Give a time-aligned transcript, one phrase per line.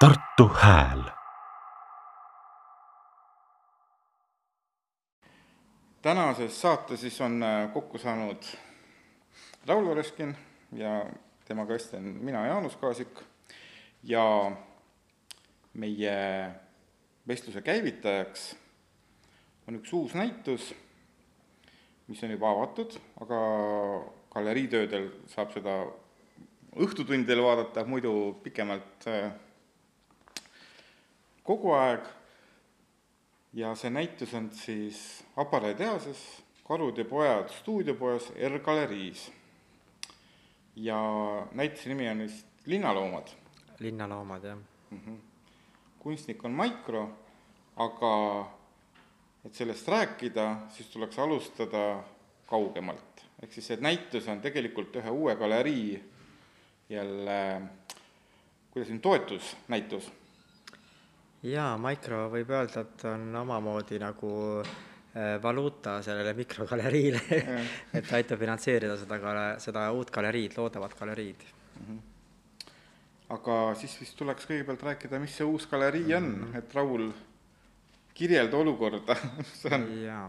[0.00, 1.02] Tartu Hääl.
[6.02, 8.42] Tänases saates siis on äh, kokku saanud
[9.66, 10.36] Raul Oreskin
[10.72, 11.04] ja
[11.44, 13.20] temaga vestlen mina, Jaanus Kaasik,
[14.02, 14.24] ja
[15.74, 16.16] meie
[17.28, 18.56] vestluse käivitajaks
[19.68, 20.70] on üks uus näitus,
[22.08, 23.42] mis on juba avatud, aga
[24.32, 25.76] galeriitöödel saab seda
[26.72, 29.30] õhtutundidel vaadata, muidu pikemalt äh,
[31.50, 32.06] kogu aeg
[33.58, 36.20] ja see näitus on siis aparaaditehases
[36.70, 39.32] Karud ja pojad stuudiopoes R-galeriis.
[40.76, 41.00] ja
[41.52, 43.32] näituse nimi on vist Linnaloomad.
[43.78, 44.58] linnaloomad, jah.
[45.98, 47.08] kunstnik on Maikro,
[47.76, 48.12] aga
[49.44, 52.04] et sellest rääkida, siis tuleks alustada
[52.46, 53.26] kaugemalt.
[53.42, 55.98] ehk siis see näitus on tegelikult ühe uue galerii
[56.88, 57.62] jälle,
[58.70, 60.12] kuidas nüüd, toetusnäitus
[61.46, 67.22] jaa, Micro võib öelda, et on omamoodi nagu äh, valuuta sellele mikrogaleriile
[67.98, 71.46] et aitab finantseerida seda gale-, seda uut galeriid, loodavat galeriid.
[73.30, 77.08] aga siis vist tuleks kõigepealt rääkida, mis see uus galerii on, et Raul,
[78.14, 79.16] kirjelda olukorda
[79.62, 79.88] see on.
[80.04, 80.28] Jaa,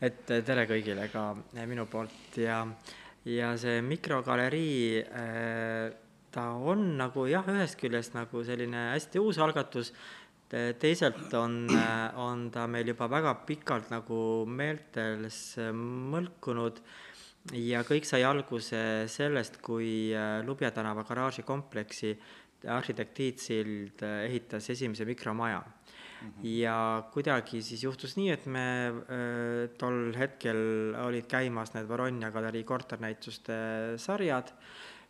[0.00, 1.32] et tere kõigile ka
[1.66, 2.36] minu poolt.
[2.38, 2.62] Ja,
[3.26, 5.94] ja see mikrogalerii äh,
[6.36, 9.92] ta on nagu jah, ühest küljest nagu selline hästi uus algatus,
[10.50, 11.66] teisalt on,
[12.22, 16.78] on ta meil juba väga pikalt nagu meeltes mõlkunud
[17.58, 18.80] ja kõik sai alguse
[19.10, 20.12] sellest, kui
[20.46, 22.14] Lubja tänava garaažikompleksi
[22.64, 26.28] arhitekt Tiit Sild ehitas esimese mikromaja mm.
[26.28, 26.46] -hmm.
[26.46, 32.64] ja kuidagi siis juhtus nii, et me äh, tol hetkel olid käimas need Varonja galerii
[32.64, 33.52] korternäituste
[33.96, 34.52] sarjad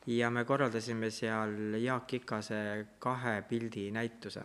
[0.07, 4.43] ja me korraldasime seal Jaak Ikase kahe pildi näituse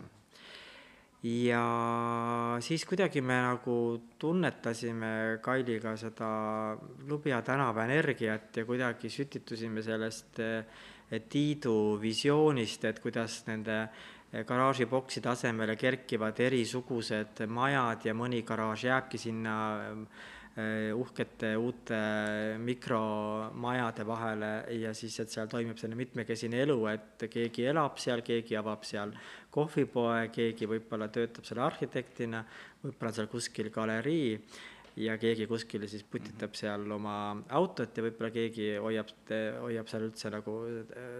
[1.22, 3.76] ja siis kuidagi me nagu
[4.18, 6.30] tunnetasime Kailiga seda
[7.08, 10.40] Lubja tänava energiat ja kuidagi sütitusime sellest
[11.28, 13.78] Tiidu visioonist, et kuidas nende
[14.48, 19.56] garaažibokside asemele kerkivad erisugused majad ja mõni garaaž jääbki sinna
[20.96, 21.98] uhkete uute
[22.60, 24.50] mikromajade vahele
[24.82, 29.14] ja siis, et seal toimub selline mitmekesine elu, et keegi elab seal, keegi avab seal
[29.52, 32.44] kohvipoe, keegi võib-olla töötab seal arhitektina,
[32.82, 34.38] võib-olla on seal kuskil galerii
[35.00, 37.14] ja keegi kuskil siis putitab seal oma
[37.56, 39.12] autot ja võib-olla keegi hoiab,
[39.62, 40.56] hoiab seal üldse nagu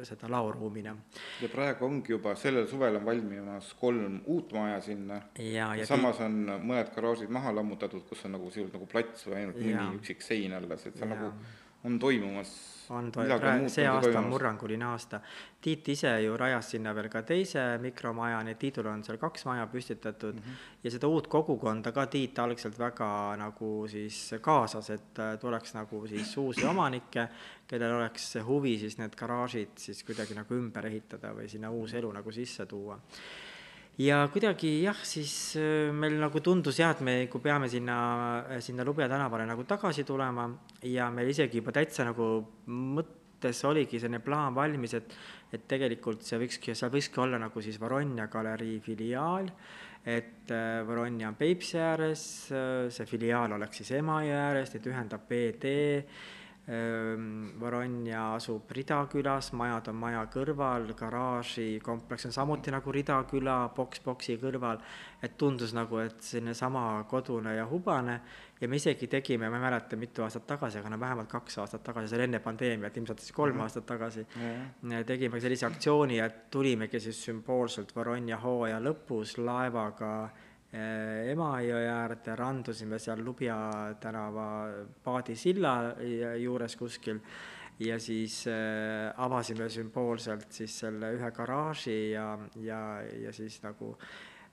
[0.08, 0.94] seda laoruumina.
[1.40, 6.20] ja praegu ongi juba, sellel suvel on valmimas kolm uut maja sinna ja, ja samas
[6.24, 10.24] on mõned garaažid maha lammutatud, kus on nagu sisuliselt nagu plats või ainult mõni üksik
[10.24, 11.18] sein alles, et see on Jaa.
[11.18, 15.20] nagu, on toimumas on to-, midagi praegu, muutunud see aasta on murranguline aasta.
[15.62, 19.46] Tiit ise ju rajas sinna veel ka teise mikromaja, nii et Tiidul on seal kaks
[19.48, 20.64] maja püstitatud mm -hmm.
[20.84, 26.06] ja seda uut kogukonda ka Tiit algselt väga nagu siis kaasas, et äh, tuleks nagu
[26.06, 27.28] siis uusi omanikke,
[27.66, 32.12] kellel oleks huvi siis need garaažid siis kuidagi nagu ümber ehitada või sinna uus elu
[32.12, 33.00] nagu sisse tuua
[34.00, 37.98] ja kuidagi jah, siis äh, meil nagu tundus jah, et me nagu peame sinna,
[38.64, 40.48] sinna Lubja tänavale nagu tagasi tulema.
[40.88, 42.28] Ja meil isegi juba täitsa nagu
[42.66, 45.16] mõttes oligi selline plaan valmis, et
[45.52, 49.50] et tegelikult see võikski, seal võikski olla nagu siis Varonja galerii filiaal,
[50.08, 55.74] et äh, Varonja on Peipsi ääres, see filiaal oleks siis Emajõe ääres, neid ühendab BD,
[57.60, 64.78] Varonja asub Ridakülas, majad on maja kõrval, garaažikompleks on samuti nagu Ridaküla boks boksi kõrval,
[65.22, 68.20] et tundus nagu, et selline sama kodune ja hubane
[68.60, 71.82] ja me isegi tegime, ma ei mäleta, mitu aastat tagasi, aga no vähemalt kaks aastat
[71.82, 73.62] tagasi, see oli enne pandeemiat, ilmselt siis kolm Mhm.
[73.66, 75.04] aastat tagasi, Jah.
[75.04, 80.30] tegime sellise aktsiooni, et tulimegi siis sümboolselt Varonja hooaja lõpus laevaga eh,
[80.72, 83.56] Emajõe äärde, randusime seal Lubja
[84.00, 84.46] tänava
[85.04, 85.72] paadisilla
[86.40, 87.20] juures kuskil
[87.78, 92.26] ja siis äh, avasime sümboolselt siis selle ühe garaaži ja,
[92.60, 92.82] ja,
[93.26, 93.94] ja siis nagu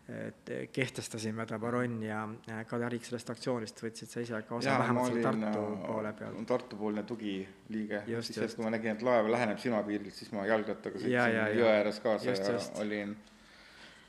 [0.09, 5.25] et kehtestasime ta Varonja äh, galeriiks sellest aktsioonist, võtsid sa ise ka osa, vähemalt seal
[5.27, 6.37] Tartu poole peal.
[6.39, 8.57] äh, Tartu-poolne tugiliige, siis just.
[8.57, 12.47] kui ma nägin, et laev läheneb silmapiirilt, siis ma jalgrattaga sõitsin jõe ääres kaasa Just,
[12.47, 12.79] ja just.
[12.81, 13.13] olin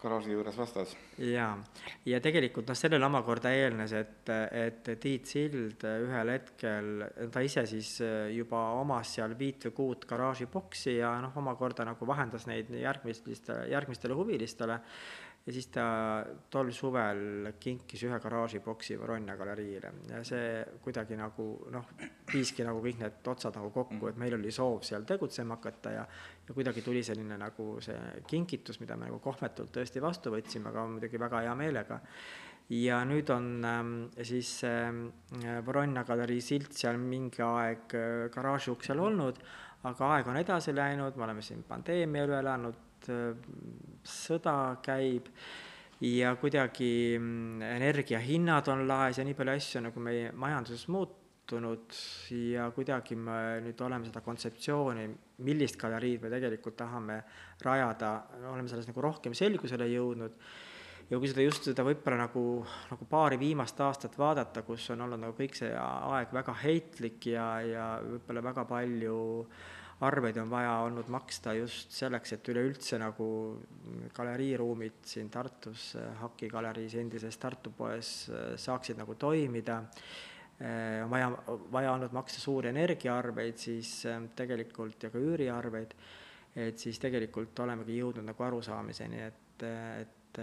[0.02, 0.94] garaaži juures vastas.
[1.19, 1.52] jaa,
[2.08, 7.97] ja tegelikult noh, sellele omakorda eelnes, et, et Tiit Sild ühel hetkel, ta ise siis
[8.35, 14.17] juba omas seal viit või kuut garaažiboksi ja noh, omakorda nagu vahendas neid järgmistele, järgmistele
[14.17, 14.81] huvilistele
[15.46, 15.84] ja siis ta
[16.52, 21.94] tol suvel kinkis ühe garaažiboksi Voronja galeriile ja see kuidagi nagu noh,
[22.32, 26.04] viiski nagu kõik need otsad nagu kokku, et meil oli soov seal tegutsema hakata ja
[26.50, 27.96] ja kuidagi tuli selline nagu see
[28.26, 32.00] kingitus, mida me nagu kohmetult tõesti vastu võtsime, aga muidugi väga hea meelega.
[32.70, 35.06] ja nüüd on ähm, siis ähm,
[35.66, 39.40] Voronna galerii silt seal mingi aeg äh, garaaži uksel olnud,
[39.82, 42.89] aga aeg on edasi läinud, me oleme siin pandeemia üle elanud,
[44.06, 44.55] sõda
[44.85, 45.29] käib
[46.00, 51.99] ja kuidagi mm, energiahinnad on laes ja nii palju asju nagu meie majanduses muutunud
[52.55, 55.06] ja kuidagi me nüüd oleme seda kontseptsiooni,
[55.44, 57.20] millist galeriid me tegelikult tahame
[57.64, 58.14] rajada,
[58.52, 60.37] oleme selles nagu rohkem selgusele jõudnud.
[61.11, 62.43] Ja kui seda just seda võib-olla nagu,
[62.87, 67.47] nagu paari viimast aastat vaadata, kus on olnud nagu kõik see aeg väga heitlik ja,
[67.67, 73.26] ja võib-olla väga palju äh, arveid on vaja olnud maksta just selleks, et üleüldse nagu
[74.17, 75.93] galeriiruumid siin Tartus,
[76.23, 78.31] Haki galeriis, endises Tartu poes
[78.61, 79.81] saaksid nagu toimida,
[81.05, 81.29] on vaja,
[81.73, 83.93] vaja olnud maksta suuri energiaarveid siis
[84.37, 85.94] tegelikult ja ka üüriarveid,
[86.64, 89.64] et siis tegelikult olemegi jõudnud nagu arusaamiseni, et,
[90.00, 90.43] et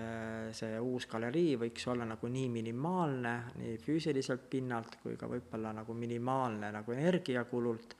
[0.58, 5.96] see uus galerii võiks olla nagu nii minimaalne, nii füüsiliselt pinnalt kui ka võib-olla nagu
[5.98, 7.96] minimaalne nagu energiakulult,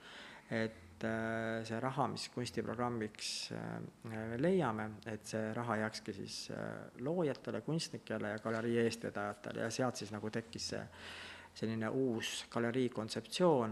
[0.52, 6.90] et et äh, see raha, mis kunstiprogrammiks äh, leiame, et see raha jääkski siis äh,
[7.06, 10.84] loojatele, kunstnikele ja galerii eestvedajatele ja sealt siis nagu tekkis see
[11.58, 13.72] selline uus galerii kontseptsioon,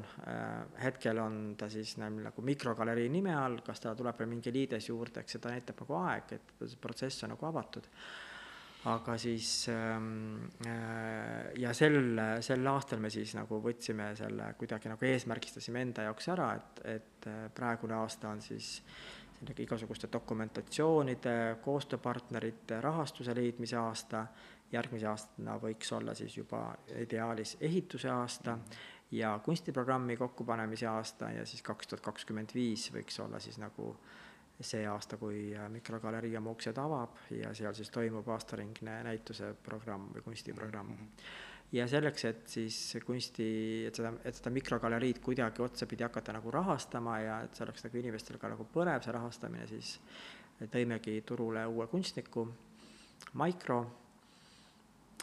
[0.81, 5.21] hetkel on ta siis nagu mikrogalerii nime all, kas ta tuleb veel mingi liides juurde,
[5.21, 7.85] eks seda näitab nagu aeg, et see protsess on nagu avatud
[8.85, 15.07] aga siis ähm, äh, ja sel, sel aastal me siis nagu võtsime selle kuidagi nagu
[15.09, 18.75] eesmärgistasime enda jaoks ära, et, et äh, praegune aasta on siis
[19.35, 24.27] sellega igasuguste dokumentatsioonide, koostööpartnerite, rahastuse leidmise aasta,
[24.71, 26.67] järgmise aastana võiks olla siis juba
[27.01, 28.57] ideaalis ehituse aasta
[29.11, 34.24] ja kunstiprogrammi kokkupanemise aasta ja siis kaks tuhat kakskümmend viis võiks olla siis nagu äh,
[34.61, 40.07] see aasta, kui äh, mikrogalerii oma uksed avab ja seal siis toimub aastaringne näituse programm
[40.13, 41.01] või kunstiprogramm mm.
[41.01, 41.33] -hmm.
[41.75, 43.47] ja selleks, et siis kunsti,
[43.87, 47.97] et seda, et seda mikrogaleriid kuidagi otsapidi hakata nagu rahastama ja et see oleks nagu
[47.97, 49.99] inimestel ka nagu põnev, see rahastamine, siis
[50.71, 52.47] tõimegi turule uue kunstniku,
[53.33, 53.79] Maikro,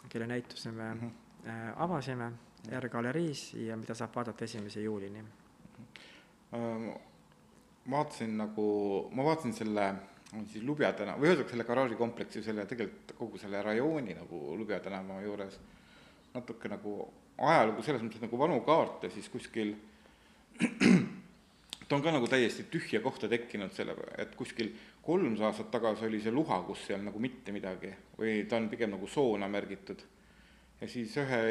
[0.09, 1.73] kelle näituse me mm -hmm.
[1.75, 2.31] avasime
[2.79, 5.27] R-galeriis ja mida saab vaadata esimese juulini mm.
[6.53, 7.12] -hmm
[7.89, 8.65] vaatasin nagu,
[9.11, 9.87] ma vaatasin selle
[10.49, 15.19] siis Lubja tänava, või ühesõnaga selle garaažikompleksi, selle tegelikult kogu selle rajooni nagu Lubja tänava
[15.21, 15.59] juures
[16.33, 16.95] natuke nagu
[17.37, 19.75] ajalugu selles mõttes nagu vanu kaarte, siis kuskil
[21.87, 24.71] ta on ka nagu täiesti tühja kohta tekkinud selle, et kuskil
[25.03, 28.93] kolmsada aastat tagasi oli see luha, kus seal nagu mitte midagi või ta on pigem
[28.95, 30.01] nagu soona märgitud.
[30.81, 31.41] ja siis ühe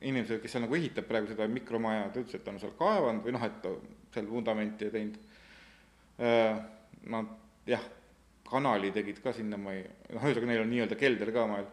[0.00, 3.26] inimesega, kes seal nagu ehitab praegu seda mikromaja, ta ütles, et ta on seal kaevanud
[3.26, 3.68] või noh, et
[4.14, 5.18] seal vundamenti teinud
[6.18, 6.56] Äh,
[7.06, 7.26] nad
[7.66, 7.82] jah,
[8.48, 11.68] kanali tegid ka sinna, ma ei, noh, ühesõnaga neil on nii-öelda kelder ka maal,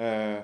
[0.00, 0.38] äh,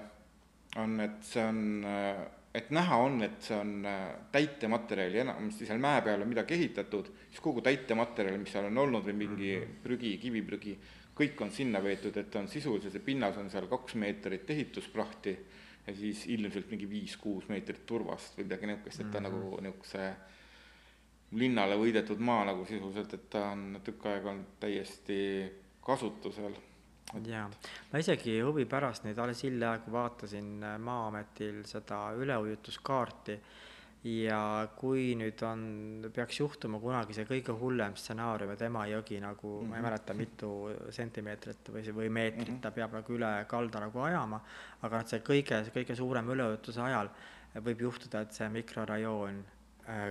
[0.83, 2.21] on, et see on, äh,
[2.61, 3.89] et näha on, et see on
[4.35, 9.09] täitematerjali, enamasti seal mäe peal on midagi ehitatud, siis kogu täitematerjal, mis seal on olnud
[9.09, 9.81] või mingi mhm.
[9.87, 10.77] prügi, kiviprügi,
[11.19, 15.39] kõik on sinna veetud, et on sisuliselt, see pinnas on seal kaks meetrit ehitusprahti
[15.87, 19.41] ja siis ilmselt mingi viis-kuus meetrit turvast või midagi niisugust, et ta mm -hmm.
[19.41, 20.11] nagu niisuguse
[21.37, 25.21] linnale võidetud maa nagu sisuliselt, et ta on tükk aega olnud täiesti
[25.85, 26.57] kasutusel.
[27.25, 27.47] jaa,
[27.93, 33.39] ma isegi huvi pärast nüüd alles hiljaaegu vaatasin äh, Maa-ametil seda üleujutuskaarti
[34.09, 34.41] ja
[34.79, 35.63] kui nüüd on,
[36.15, 39.69] peaks juhtuma kunagi see kõige hullem stsenaarium, et Emajõgi nagu mm, -hmm.
[39.69, 39.89] ma ei mhm.
[39.89, 40.51] mäleta, mitu
[40.95, 42.63] sentimeetrit või, või meetrit mm -hmm.
[42.63, 44.41] ta peab nagu üle kalda nagu ajama,
[44.83, 47.11] aga et see kõige, kõige suurem üleujutuse ajal
[47.55, 49.45] võib juhtuda, et see mikrorajoon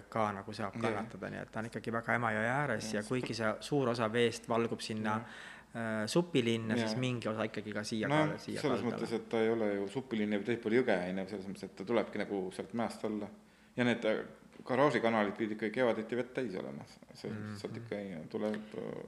[0.10, 3.36] ka nagu saab kannatada, nii et ta on ikkagi väga Emajõe ääres ja, ja kuigi
[3.38, 8.24] see suur osa veest valgub sinna äh, supilinna, siis mingi osa ikkagi ka siia no,
[8.32, 8.96] ka, siia selles kaldale.
[8.96, 11.70] mõttes, et ta ei ole ju supilinn jääb teisel pool jõge, on ju, selles mõttes,
[11.70, 13.30] et ta tulebki nagu sealt mäest alla.
[13.78, 14.24] ja need äh,
[14.68, 16.84] garaažikanalid pidid ikka kevaditi vett täis olema,
[17.14, 17.58] see mm -hmm.
[17.62, 18.56] sealt ikka ei, tuleb,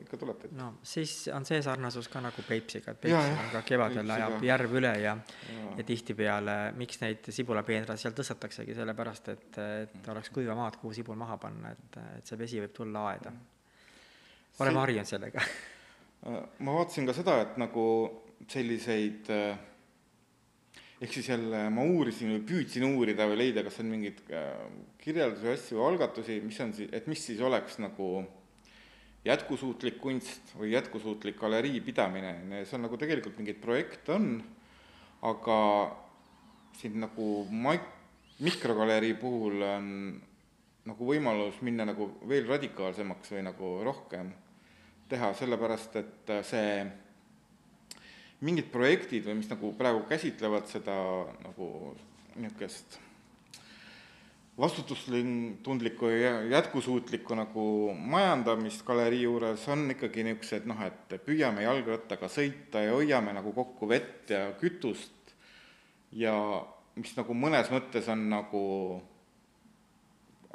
[0.06, 0.56] ikka tuleb vett.
[0.56, 4.80] no siis on see sarnasus ka nagu Peipsiga, et Peipsi on ka kevadel ajab järv
[4.82, 5.18] üle ja ja,
[5.78, 11.18] ja tihtipeale, miks neid sibulapeenraid seal tõstataksegi, sellepärast et, et oleks kuiva maad, kuhu sibul
[11.20, 13.34] maha panna, et, et see vesi võib tulla aeda.
[14.60, 15.44] oleme harjunud sellega.
[16.60, 17.84] Ma vaatasin ka seda, et nagu
[18.51, 19.60] selliseid äh,
[21.00, 24.50] ehk siis jälle ma uurisin või püüdsin uurida või leida, kas on mingeid äh,
[25.00, 28.10] kirjeldusi, asju, algatusi, mis on siis, et mis siis oleks nagu
[29.25, 34.29] jätkusuutlik kunst või jätkusuutlik galerii pidamine, see on nagu tegelikult mingeid projekte on,
[35.27, 35.60] aga
[36.79, 37.96] siin nagu maik-,
[38.44, 39.89] mikrogalerii puhul on
[40.89, 44.32] nagu võimalus minna nagu veel radikaalsemaks või nagu rohkem
[45.10, 46.72] teha, sellepärast et see
[48.46, 50.96] mingid projektid või mis nagu praegu käsitlevad seda
[51.43, 51.69] nagu
[52.39, 53.00] niisugust
[54.60, 62.84] vastutustundlikku ja jätkusuutlikku nagu majandamist galerii juures on ikkagi niisugused noh, et püüame jalgrattaga sõita
[62.84, 65.15] ja hoiame nagu kokku vett ja kütust.
[66.12, 66.34] Ja
[67.00, 68.63] mis nagu mõnes mõttes on nagu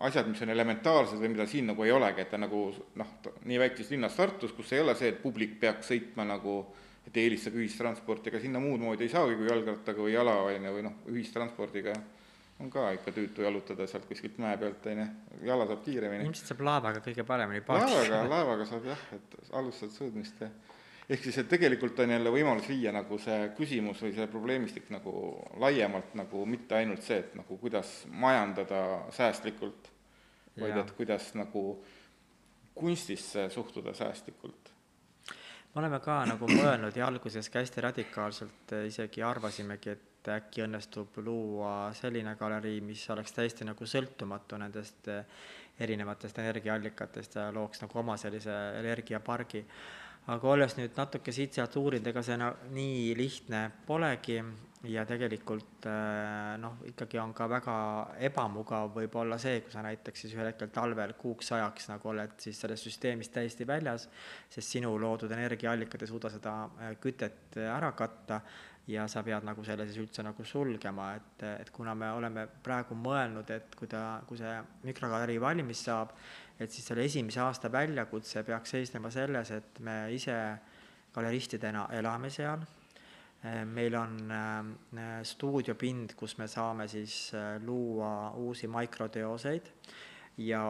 [0.04, 2.66] asjad, mis on elementaarsed või mida siin nagu ei olegi, et ta nagu
[2.98, 3.12] noh,
[3.46, 6.64] nii väikeses linnas Tartus, kus ei ole see, et publik peaks sõitma nagu
[7.06, 10.76] et eelistage ühistransporti, ega sinna muud moodi ei saagi kui jalgrattaga või jala, on ju,
[10.76, 11.96] või noh, ühistranspordiga.
[12.62, 15.06] On ka ikka tüütu jalutada sealt kuskilt mäe pealt, on ju,
[15.48, 16.28] jala saab kiiremini.
[16.28, 20.50] ilmselt saab laevaga kõige paremini laevaga, laevaga saab jah, et alustad sõudmist ja
[21.08, 25.12] ehk siis, et tegelikult on jälle võimalus viia nagu see küsimus või see probleemistik nagu
[25.60, 28.80] laiemalt nagu mitte ainult see, et nagu kuidas majandada
[29.12, 29.90] säästlikult,
[30.60, 31.64] vaid et kuidas nagu
[32.74, 34.73] kunstisse suhtuda säästlikult
[35.74, 40.62] me oleme ka nagu mõelnud ja alguses ka hästi radikaalselt isegi arvasimegi, et et äkki
[40.64, 45.26] õnnestub luua selline galerii, mis oleks täiesti nagu sõltumatu nendest eh,
[45.84, 49.64] erinevatest energiaallikatest ja looks nagu oma sellise energiapargi.
[50.32, 54.38] aga olles nüüd natuke siit-sealt uurinud, ega see no, nii lihtne polegi
[54.90, 57.76] ja tegelikult eh, noh, ikkagi on ka väga
[58.28, 62.60] ebamugav võib-olla see, kui sa näiteks siis ühel hetkel talvel kuuks ajaks nagu oled siis
[62.60, 64.08] sellest süsteemist täiesti väljas,
[64.52, 68.40] sest sinu loodud energiaallikad ei suuda seda eh, kütet ära katta
[68.90, 72.96] ja sa pead nagu selle siis üldse nagu sulgema, et, et kuna me oleme praegu
[72.98, 76.12] mõelnud, et kui ta, kui see mikrogalerii valmis saab,
[76.60, 80.36] et siis selle esimese aasta väljakutse peaks seisnema selles, et me ise
[81.14, 82.64] galeristidena elame seal,
[83.68, 89.70] meil on äh, stuudiopind, kus me saame siis äh, luua uusi mikroteoseid
[90.40, 90.60] ja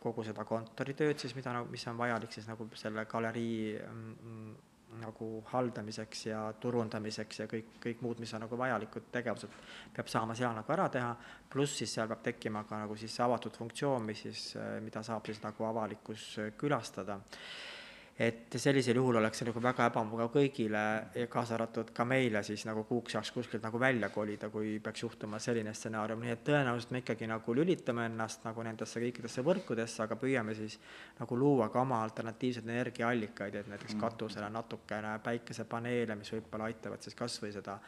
[0.00, 4.54] kogu seda kontoritööd siis, mida, mis on vajalik siis nagu selle galerii mm,
[5.02, 9.54] nagu haldamiseks ja turundamiseks ja kõik, kõik muud, mis on nagu vajalikud tegevused,
[9.94, 11.14] peab saama seal nagu ära teha,
[11.52, 14.42] pluss siis seal peab tekkima ka nagu siis avatud funktsioon, mis siis,
[14.84, 16.26] mida saab siis nagu avalikkus
[16.60, 17.20] külastada
[18.22, 20.82] et sellisel juhul oleks see nagu väga ebamugav kõigile
[21.18, 25.02] ja kaasa arvatud ka meile siis nagu kuuks ajaks kuskilt nagu välja kolida, kui peaks
[25.02, 30.04] juhtuma selline stsenaarium, nii et tõenäoliselt me ikkagi nagu lülitame ennast nagu nendesse kõikidesse võrkudesse,
[30.04, 30.78] aga püüame siis
[31.18, 34.04] nagu luua ka oma alternatiivseid energiaallikaid, et näiteks mm.
[34.06, 37.80] katusele natukene päikesepaneele, mis võib-olla aitavad siis kas või seda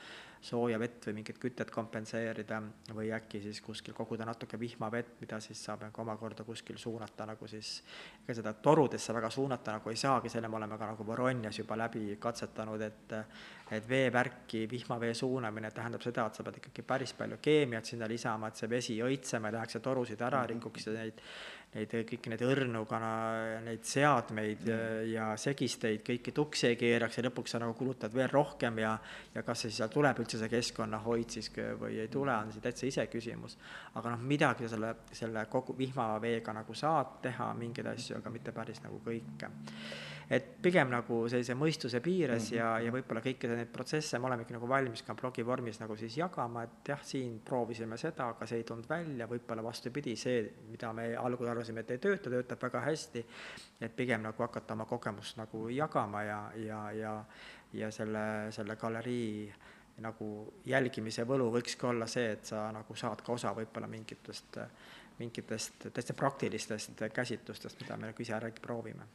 [0.44, 2.60] sooja vett või mingit kütet kompenseerida
[2.92, 7.48] või äkki siis kuskil koguda natuke vihmavett, mida siis saab nagu omakorda kuskil suunata nagu
[7.48, 7.78] siis,
[8.24, 11.78] ega seda torudesse väga suunata nagu ei saagi, selle me oleme ka nagu Voronjas juba
[11.80, 13.16] läbi katsetanud, et
[13.72, 18.48] et veevärki vihmavee suunamine tähendab seda, et sa pead ikkagi päris palju keemiat sinna lisama,
[18.48, 21.22] et see vesi õitsema ei läheks ja torusid ära rikuks ja neid
[21.74, 23.10] neid kõiki neid õrnu kana,
[23.64, 25.08] neid seadmeid mm.
[25.10, 28.94] ja segisteid kõiki tuksi ei keeraks ja lõpuks sa nagu kulutad veel rohkem ja
[29.34, 32.86] ja kas see seal tuleb üldse see keskkonnahoid siis või ei tule, on see täitsa
[32.86, 33.58] iseküsimus.
[33.94, 38.82] aga noh, midagi selle, selle kogu vihmaveega nagu saad teha, mingeid asju, aga mitte päris
[38.86, 39.50] nagu kõike
[40.30, 42.58] et pigem nagu sellise mõistuse piires mm -hmm.
[42.58, 46.16] ja, ja võib-olla kõiki neid protsesse me olemegi nagu valmis ka blogi vormis nagu siis
[46.16, 50.92] jagama, et jah, siin proovisime seda, aga see ei tulnud välja, võib-olla vastupidi, see, mida
[50.92, 53.26] me algul arvasime, et ei tööta, töötab väga hästi,
[53.80, 57.24] et pigem nagu hakata oma kogemust nagu jagama ja, ja, ja
[57.74, 59.54] ja selle, selle galerii
[60.04, 60.28] nagu
[60.66, 64.58] jälgimise võlu võikski olla see, et sa nagu saad ka osa võib-olla mingitest,
[65.18, 69.06] mingitest täitsa praktilistest käsitlustest, mida me nagu ise proovime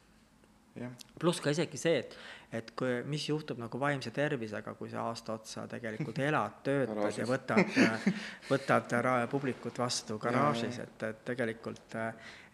[1.20, 2.18] pluss ka isegi see, et,
[2.52, 7.28] et kui, mis juhtub nagu vaimse tervisega, kui sa aasta otsa tegelikult elad, töötad ja
[7.30, 7.80] võtad,
[8.52, 8.96] võtad
[9.30, 11.98] publikut vastu garaažis, et, et tegelikult,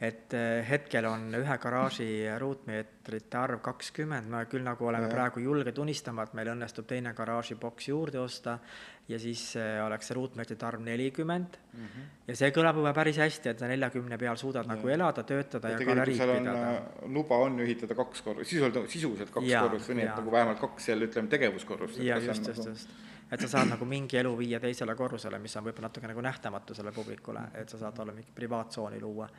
[0.06, 0.36] et
[0.68, 2.10] hetkel on ühe garaaži
[2.42, 5.14] ruutmeetrite arv kakskümmend, me küll nagu oleme ja.
[5.14, 8.60] praegu julged unistama, et meil õnnestub teine garaažiboks juurde osta
[9.08, 12.06] ja siis äh, oleks see ruutmeetrite arv nelikümmend mm -hmm.
[12.28, 14.74] ja see kõlab juba päris hästi, et sa neljakümne peal suudad ja.
[14.74, 16.72] nagu elada, töötada ja, ja galeriid pidada.
[16.72, 20.24] Äh, luba on ju ehitada kaks korrust, sisuliselt, sisuliselt kaks ja, korrust või nii, et
[20.24, 22.00] nagu vähemalt kaks jälle ütleme tegevuskorrust.
[22.00, 22.90] ja just, just, just
[23.32, 26.76] et sa saad nagu mingi elu viia teisele korrusele, mis on võib-olla natuke nagu nähtamatu
[26.78, 29.30] sellele publikule, et sa saad olla mingi privaatsooni luua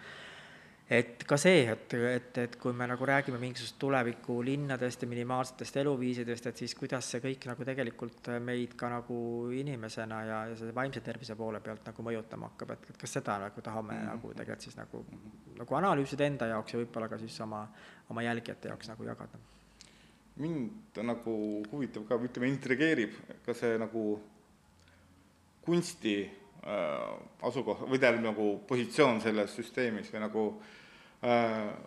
[0.87, 5.81] et ka see, et, et, et kui me nagu räägime mingisugusest tuleviku linnadest ja minimaalsetest
[5.83, 9.19] eluviisidest, et siis kuidas see kõik nagu tegelikult meid ka nagu
[9.55, 13.41] inimesena ja, ja selle vaimse tervise poole pealt nagu mõjutama hakkab, et, et kas seda
[13.43, 14.15] nagu tahame mm -hmm.
[14.15, 15.05] nagu tegelikult siis nagu,
[15.59, 17.67] nagu analüüsida enda jaoks ja võib-olla ka siis oma,
[18.11, 19.43] oma jälgijate jaoks nagu jagada.
[20.43, 21.35] Mind nagu
[21.71, 23.15] huvitab ka, ütleme, intrigeerib
[23.47, 24.07] ka see nagu
[25.67, 30.49] kunsti äh, asukoht või tähendab nagu positsioon selles süsteemis või nagu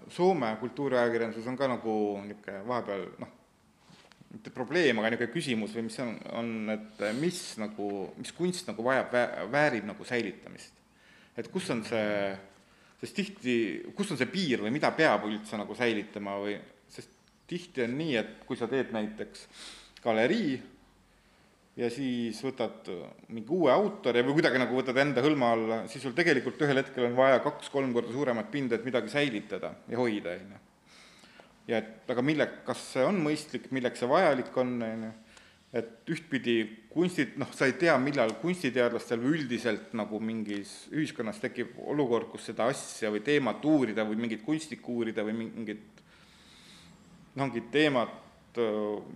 [0.10, 1.94] Soome kultuuriajakirjanduses on ka nagu
[2.26, 3.30] niisugune vahepeal noh,
[4.34, 7.88] mitte probleem, aga niisugune küsimus või mis on, on, et mis nagu,
[8.18, 9.14] mis kunst nagu vajab,
[9.54, 10.74] väärib nagu säilitamist.
[11.38, 12.34] et kus on see,
[13.00, 13.56] sest tihti,
[13.96, 16.58] kus on see piir või mida peab üldse nagu säilitama või,
[17.50, 19.48] tihti on nii, et kui sa teed näiteks
[20.04, 20.60] galerii
[21.80, 22.90] ja siis võtad
[23.32, 27.08] mingi uue autori või kuidagi nagu võtad enda hõlma alla, siis sul tegelikult ühel hetkel
[27.08, 30.66] on vaja kaks-kolm korda suuremat pinda, et midagi säilitada ja hoida, on ju.
[31.70, 35.12] Ja et aga mille, kas see on mõistlik, milleks see vajalik on, on ju,
[35.80, 36.58] et ühtpidi
[36.90, 42.50] kunstid, noh, sa ei tea, millal kunstiteadlastel või üldiselt nagu mingis ühiskonnas tekib olukord, kus
[42.50, 46.02] seda asja või teemat uurida või mingit kunstikku uurida või mingit
[47.36, 48.16] mingit teemat,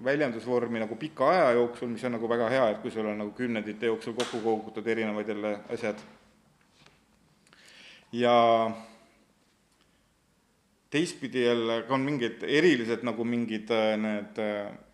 [0.04, 3.32] väljendusvormi nagu pika aja jooksul, mis on nagu väga hea, et kui sul on nagu
[3.36, 5.98] kümnendite jooksul kokku kogutud erinevad jälle asjad.
[8.14, 8.72] ja
[10.90, 14.42] teistpidi jälle on mingid erilised nagu mingid need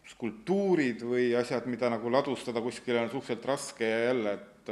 [0.07, 4.71] skulptuurid või asjad, mida nagu ladustada kuskile on suhteliselt raske ja jälle, et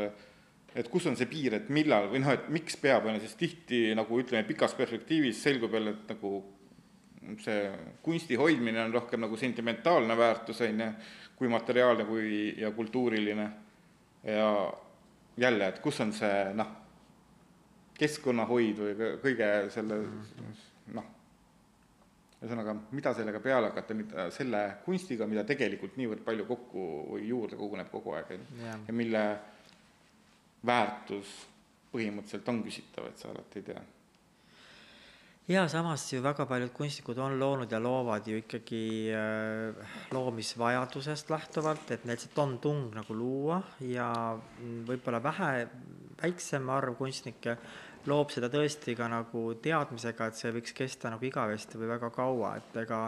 [0.77, 3.39] et kus on see piir, et millal või noh, et miks peab, on ju, sest
[3.39, 6.43] tihti nagu ütleme, pikas perspektiivis selgub jälle, et nagu
[7.43, 7.69] see
[8.03, 10.89] kunsti hoidmine on rohkem nagu sentimentaalne väärtus, on ju,
[11.37, 13.49] kui materiaalne kui, ja kultuuriline.
[14.23, 14.73] ja
[15.37, 16.71] jälle, et kus on see noh,
[17.97, 19.99] keskkonnahoid või kõige selle
[20.95, 21.11] noh,
[22.41, 27.59] ühesõnaga, mida sellega peale hakata, mida selle kunstiga, mida tegelikult niivõrd palju kokku või juurde
[27.59, 28.33] koguneb kogu aeg,
[28.87, 29.23] ja mille
[30.65, 31.37] väärtus
[31.93, 33.85] põhimõtteliselt on küsitav, et sa alati ei tea.
[35.47, 38.83] Ja samas ju väga paljud kunstnikud on loonud ja loovad ju ikkagi
[39.15, 44.09] äh, loomisvajadusest lähtuvalt, et neil lihtsalt on tung nagu luua ja
[44.87, 45.67] võib-olla vähe,
[46.21, 47.57] väiksem arv kunstnikke
[48.07, 52.55] loob seda tõesti ka nagu teadmisega, et see võiks kesta nagu igavesti või väga kaua,
[52.59, 53.01] et ega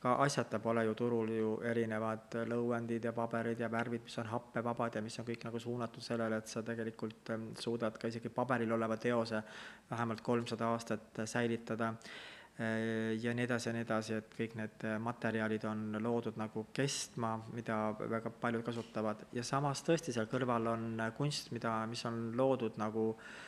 [0.00, 4.98] ka asjata pole ju turul ju erinevad lõuendid ja paberid ja värvid, mis on happevabad
[4.98, 8.76] ja mis on kõik nagu suunatud sellele, et sa tegelikult ähm, suudad ka isegi paberil
[8.76, 9.42] oleva teose
[9.90, 11.94] vähemalt kolmsada aastat säilitada
[12.60, 17.34] äh, ja nii edasi ja nii edasi, et kõik need materjalid on loodud nagu kestma,
[17.56, 19.26] mida väga paljud kasutavad.
[19.32, 23.45] Ja samas tõesti seal kõrval on kunst, mida, mis on loodud nagu äh,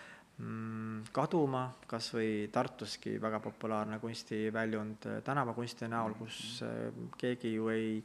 [1.12, 7.96] kaduma, kas või Tartuski väga populaarne kunstiväljund äh, tänavakunsti näol, kus äh, keegi ju ei,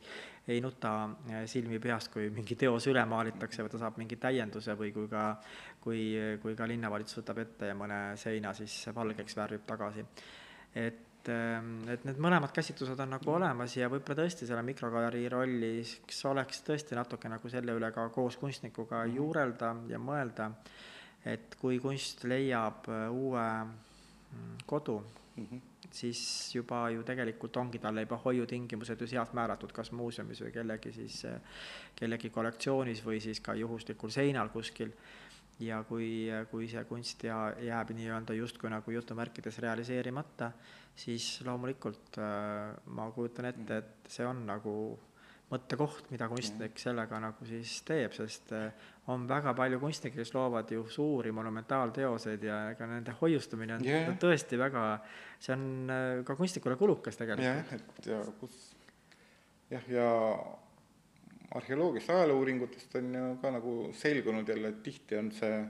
[0.49, 0.93] ei nuta
[1.29, 5.05] äh, silmi peast, kui mingi teos üle maalitakse või ta saab mingi täienduse või kui
[5.11, 5.27] ka,
[5.83, 5.99] kui,
[6.41, 10.05] kui ka linnavalitsus võtab ette ja mõne seina siis valgeks värvib tagasi.
[10.73, 16.25] et ähm, et need mõlemad käsitlused on nagu olemas ja võib-olla tõesti selle mikrogalerii rolliks
[16.25, 20.49] oleks tõesti natuke nagu selle üle ka koos kunstnikuga juurelda ja mõelda
[21.25, 25.62] et kui kunst leiab äh, uue mm, kodu mm, -hmm.
[25.91, 30.91] siis juba ju tegelikult ongi talle juba hoiutingimused ju sealt määratud, kas muuseumis või kellegi
[30.91, 31.41] siis, äh,
[31.95, 34.91] kellegi kollektsioonis või siis ka juhuslikul seinal kuskil.
[35.59, 40.51] ja kui, kui see kunst ja jääb nii-öelda justkui nagu jutumärkides realiseerimata,
[40.95, 44.99] siis loomulikult äh, ma kujutan ette, et see on nagu
[45.53, 50.71] mõttekoht, mida kunstnik sellega nagu siis teeb, sest äh, on väga palju kunstnikke, kes loovad
[50.73, 54.11] ju suuri monumentaalteoseid ja ega nende hoiustamine on yeah.
[54.19, 54.85] tõesti väga,
[55.43, 57.47] see on äh, ka kunstnikule kulukas tegelikult.
[57.47, 58.57] jah, et ja kus
[59.73, 60.09] jah, ja
[61.59, 65.61] arheoloogiast, ajaloouuringutest on ju ka nagu selgunud jälle, et tihti on see,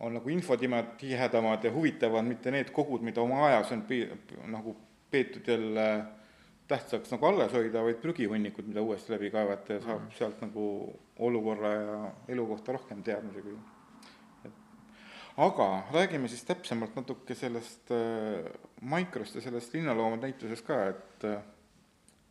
[0.00, 4.08] on nagu infotihedamad, tihedamad ja huvitavad mitte need kogud, mida oma ajas on pi-,
[4.50, 4.76] nagu
[5.10, 6.06] peetud jälle äh,
[6.68, 10.12] tähtsaks nagu alles hoida, vaid prügihunnikud, mida uuesti läbi kaevata ja saab mm.
[10.18, 10.66] sealt nagu
[11.26, 11.96] olukorra ja
[12.34, 13.56] elu kohta rohkem teadmisi
[14.44, 14.52] et
[15.36, 18.48] aga räägime siis täpsemalt natuke sellest äh,
[18.80, 21.42] Microst ja sellest linnaloomade näitusest ka, et äh,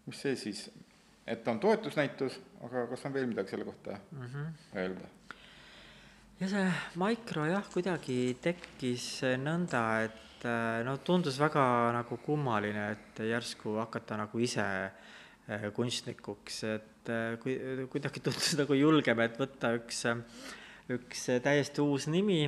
[0.08, 0.66] mis see siis,
[1.28, 4.78] et on toetusnäitus, aga kas on veel midagi selle kohta mm -hmm.
[4.82, 5.08] öelda?
[6.40, 11.64] ja see Micro jah, kuidagi tekkis nõnda, et Äh, no tundus väga
[11.96, 17.56] nagu kummaline, et järsku hakata nagu ise äh, kunstnikuks, et äh, kui,
[17.92, 20.02] kuidagi tundus nagu julgem, et võtta üks,
[20.92, 22.42] üks täiesti uus nimi,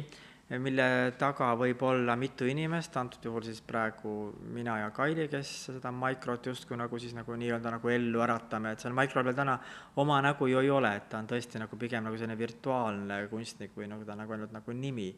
[0.59, 5.95] mille taga võib olla mitu inimest, antud juhul siis praegu mina ja Kaili, kes seda
[5.95, 9.55] Microt justkui nagu siis nagu nii-öelda nagu ellu äratame, et seal Microl veel täna
[10.03, 13.71] oma nägu ju ei ole, et ta on tõesti nagu pigem nagu selline virtuaalne kunstnik
[13.79, 15.13] või nagu ta nagu ainult nagu nimi.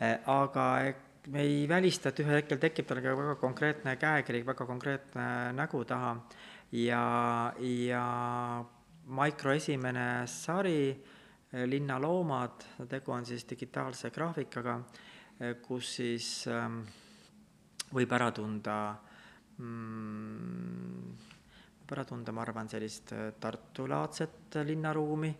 [0.00, 0.66] aga
[1.26, 5.84] me ei välista, et ühel hetkel tekib tal ka väga konkreetne käekiri, väga konkreetne nägu
[5.84, 6.16] taha.
[6.72, 8.04] Ja, ja
[9.06, 10.96] Micro esimene sari,
[11.52, 14.78] Linnaloomad, tegu on siis digitaalse graafikaga,
[15.66, 16.78] kus siis ähm,
[17.92, 18.76] võib ära tunda
[19.58, 21.12] mm,
[21.92, 25.32] ära tunda, ma arvan, sellist äh, Tartu-laadset linnaruumi,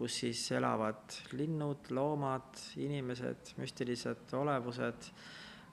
[0.00, 5.10] kus siis elavad linnud, loomad, inimesed, müstilised olevused,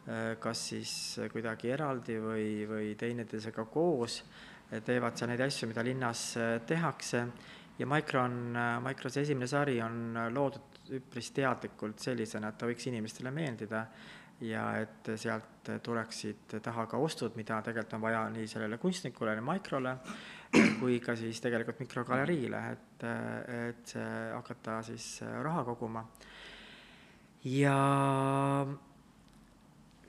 [0.03, 0.91] äh, kas siis
[1.31, 4.19] kuidagi eraldi või, või teineteisega koos,
[4.83, 7.23] teevad seal neid asju, mida linnas äh, tehakse.
[7.77, 12.87] Ja Micro on, Micro see esimene sari on loodud üpris teadlikult sellisena, et ta võiks
[12.89, 13.83] inimestele meeldida
[14.45, 19.95] ja et sealt tuleksid taha ka ostud, mida tegelikult on vaja nii sellele kunstnikule, Microle,
[20.79, 23.07] kui ka siis tegelikult mikrogaleriile, et,
[23.69, 23.95] et
[24.35, 25.07] hakata siis
[25.43, 26.05] raha koguma.
[27.43, 27.77] ja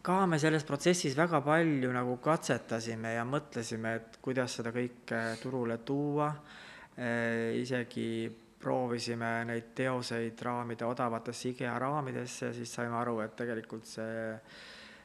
[0.02, 5.78] ka me selles protsessis väga palju nagu katsetasime ja mõtlesime, et kuidas seda kõike turule
[5.84, 6.30] tuua,
[7.58, 8.08] isegi
[8.58, 14.34] proovisime neid teoseid raamida odavatesse IKEA raamidesse, siis saime aru, et tegelikult see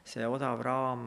[0.03, 1.03] see odav raam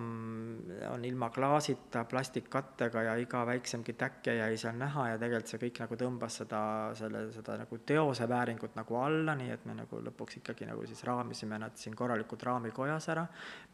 [0.88, 5.80] on ilma klaasita, plastikkattega ja iga väiksemgi täkke jäi seal näha ja tegelikult see kõik
[5.82, 6.61] nagu tõmbas seda,
[6.96, 11.04] selle, seda nagu teose vääringut nagu alla, nii et me nagu lõpuks ikkagi nagu siis
[11.04, 13.26] raamisime nad siin korralikult raamikojas ära,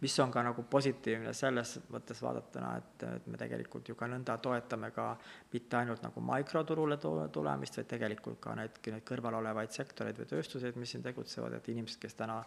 [0.02, 4.40] mis on ka nagu positiivne selles mõttes vaadatuna, et, et me tegelikult ju ka nõnda
[4.42, 5.12] toetame ka
[5.54, 10.82] mitte ainult nagu mikroturule tulemist, vaid tegelikult ka neid, neid kõrval olevaid sektoreid või tööstuseid,
[10.82, 12.42] mis siin tegutsevad, et inimesed, kes täna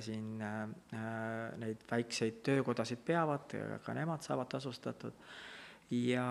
[0.00, 0.62] siin äh,
[0.94, 5.12] äh, neid väikseid töökodasid peavad, ka nemad saavad tasustatud.
[5.90, 6.26] ja,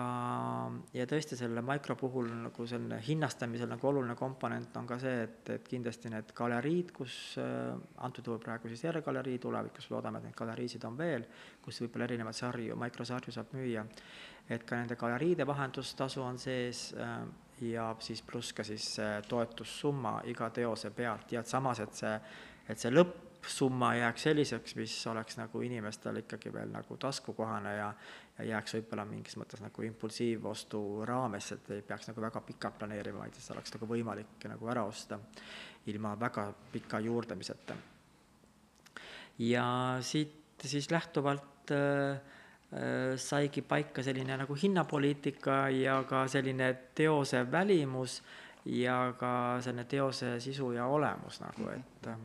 [0.92, 5.50] ja tõesti selle Micro puhul nagu selline hinnastamisel nagu oluline komponent on ka see, et,
[5.54, 10.84] et kindlasti need galeriid, kus antud juhul praegu siis R-galerii, tulevikus loodame, et neid galeriisid
[10.88, 11.26] on veel,
[11.62, 13.84] kus võib-olla erinevaid sarju, Micro-sarju saab müüa,
[14.48, 16.88] et ka nende galeriide vahendustasu on sees
[17.62, 18.88] ja siis pluss ka siis
[19.28, 22.16] toetussumma iga teose pealt ja et samas, et see,
[22.68, 27.94] et see lõpp lõppsumma jääks selliseks, mis oleks nagu inimestel ikkagi veel nagu taskukohane ja
[28.38, 33.20] ja jääks võib-olla mingis mõttes nagu impulsiivostu raamesse, et ei peaks nagu väga pikalt planeerima,
[33.20, 35.20] vaid et see oleks nagu võimalik nagu ära osta
[35.86, 37.76] ilma väga pika juurdamiseta.
[39.38, 47.52] ja siit siis lähtuvalt äh, äh, saigi paika selline nagu hinnapoliitika ja ka selline teose
[47.52, 48.22] välimus
[48.64, 52.18] ja ka selline teose sisu ja olemus nagu, et äh,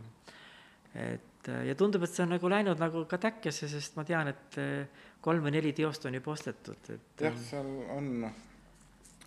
[0.95, 4.32] et äh, ja tundub, et see on nagu läinud nagu ka täkkesse, sest ma tean,
[4.32, 8.30] et äh, kolm või neli teost on juba ostetud, et jah, seal on,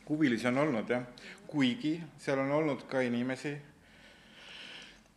[0.09, 1.07] huvilisi on olnud jah,
[1.47, 3.55] kuigi seal on olnud ka inimesi,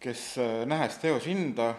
[0.02, 1.72] kes äh, nähes teose hinda,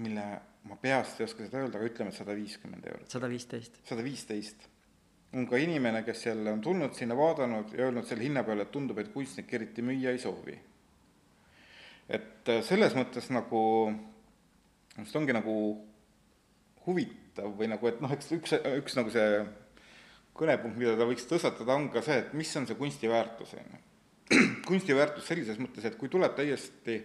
[0.00, 0.26] mille
[0.68, 3.08] ma peast ei oska seda öelda, aga ütleme, et sada viiskümmend eurot.
[3.08, 3.80] sada viisteist.
[3.88, 4.68] sada viisteist.
[5.32, 8.74] on ka inimene, kes jälle on tulnud sinna, vaadanud ja öelnud selle hinna peale, et
[8.74, 10.58] tundub, et kunstnik eriti müüa ei soovi
[12.10, 13.62] et äh, selles mõttes nagu,
[14.98, 15.54] just ongi nagu
[16.86, 19.44] huvitav või nagu, et noh, eks üks, üks nagu see
[20.36, 23.72] kõnepunkt, mida ta võiks tõstatada, on ka see, et mis on see kunsti väärtus, on
[23.74, 23.80] ju.
[24.68, 27.00] kunsti väärtus sellises mõttes, et kui tuleb täiesti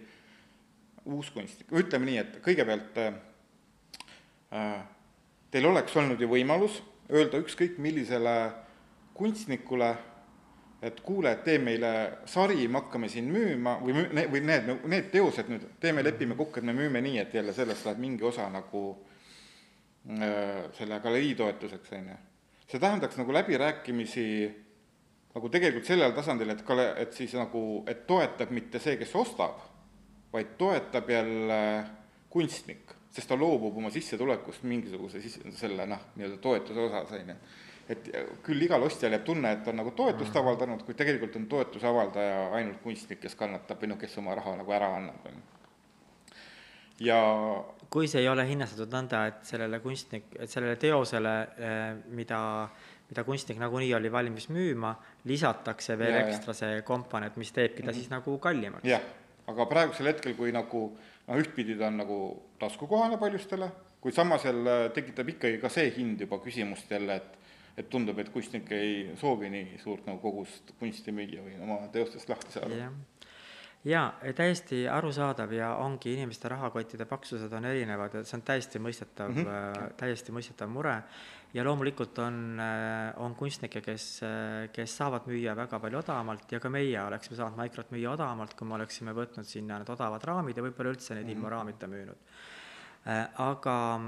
[1.06, 3.18] uus kunstnik, ütleme nii, et kõigepealt äh,
[4.56, 4.78] äh,
[5.54, 6.80] teil oleks olnud ju võimalus
[7.12, 8.36] öelda ükskõik millisele
[9.16, 9.92] kunstnikule
[10.86, 11.92] et kuule, tee meile
[12.30, 16.60] sari, me hakkame siin müüma või müü-, või need, need teosed nüüd, teeme, lepime kokku,
[16.60, 18.82] et me müüme nii, et jälle sellest läheb mingi osa nagu
[20.10, 22.20] äh, selle galerii toetuseks, on ju.
[22.66, 24.26] see tähendaks nagu läbirääkimisi
[25.36, 29.60] nagu tegelikult sellel tasandil, et gale-, et siis nagu, et toetab mitte see, kes ostab,
[30.32, 31.60] vaid toetab jälle
[32.32, 37.36] kunstnik, sest ta loobub oma sissetulekust mingisuguse siis selle noh, nii-öelda toetuse osas, on ju
[37.88, 38.08] et
[38.42, 40.40] küll igal ostjal jääb tunne, et on nagu toetust mm.
[40.42, 44.56] avaldanud, kuid tegelikult on toetuse avaldaja ainult kunstnik, kes kannatab või noh, kes oma raha
[44.60, 45.28] nagu ära annab.
[47.00, 47.20] ja
[47.90, 51.84] kui see ei ole hinnastatud nõnda, et sellele kunstnik, et sellele teosele, eh,
[52.18, 52.40] mida,
[53.10, 54.94] mida kunstnik nagunii oli valmis müüma,
[55.30, 58.00] lisatakse veel ja, ekstra see komponent, mis teebki ta mm -hmm.
[58.00, 58.84] siis nagu kallimaks.
[58.84, 59.02] jah,
[59.46, 60.96] aga praegusel hetkel, kui nagu
[61.26, 62.18] noh, ühtpidi ta on nagu
[62.58, 63.70] taskukohane paljustele,
[64.00, 67.38] kuid samas jälle tekitab ikkagi ka see hind juba küsimust jälle, et
[67.76, 72.28] et tundub, et kunstnik ei soovi nii suurt nagu kogust kunsti müüa või oma teostest
[72.32, 72.92] lahti saada yeah
[73.86, 79.30] jaa, täiesti arusaadav ja ongi, inimeste rahakottide paksused on erinevad ja see on täiesti mõistetav
[79.30, 79.96] mm, -hmm.
[80.00, 81.02] täiesti mõistetav mure.
[81.54, 86.60] ja loomulikult on, äh, on kunstnikke, kes, äh, kes saavad müüa väga palju odavamalt ja
[86.60, 90.56] ka meie oleksime saanud Microt müüa odavamalt, kui me oleksime võtnud sinna need odavad raamid
[90.56, 91.36] ja võib-olla üldse neid mm -hmm.
[91.36, 92.18] ilma raamita müünud.
[93.38, 94.00] aga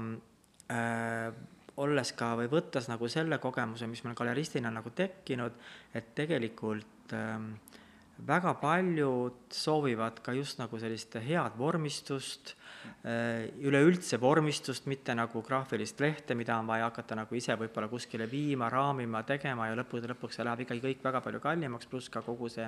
[0.71, 1.33] äh,
[1.79, 5.55] olles ka või võttes nagu selle kogemuse, mis meil galeristina nagu tekkinud,
[5.95, 7.53] et tegelikult ähm,
[8.27, 12.55] väga paljud soovivad ka just nagu sellist head vormistust
[13.63, 18.67] üleüldse vormistust, mitte nagu graafilist lehte, mida on vaja hakata nagu ise võib-olla kuskile viima,
[18.71, 22.49] raamima, tegema ja lõppude lõpuks see läheb ikkagi kõik väga palju kallimaks, pluss ka kogu
[22.51, 22.67] see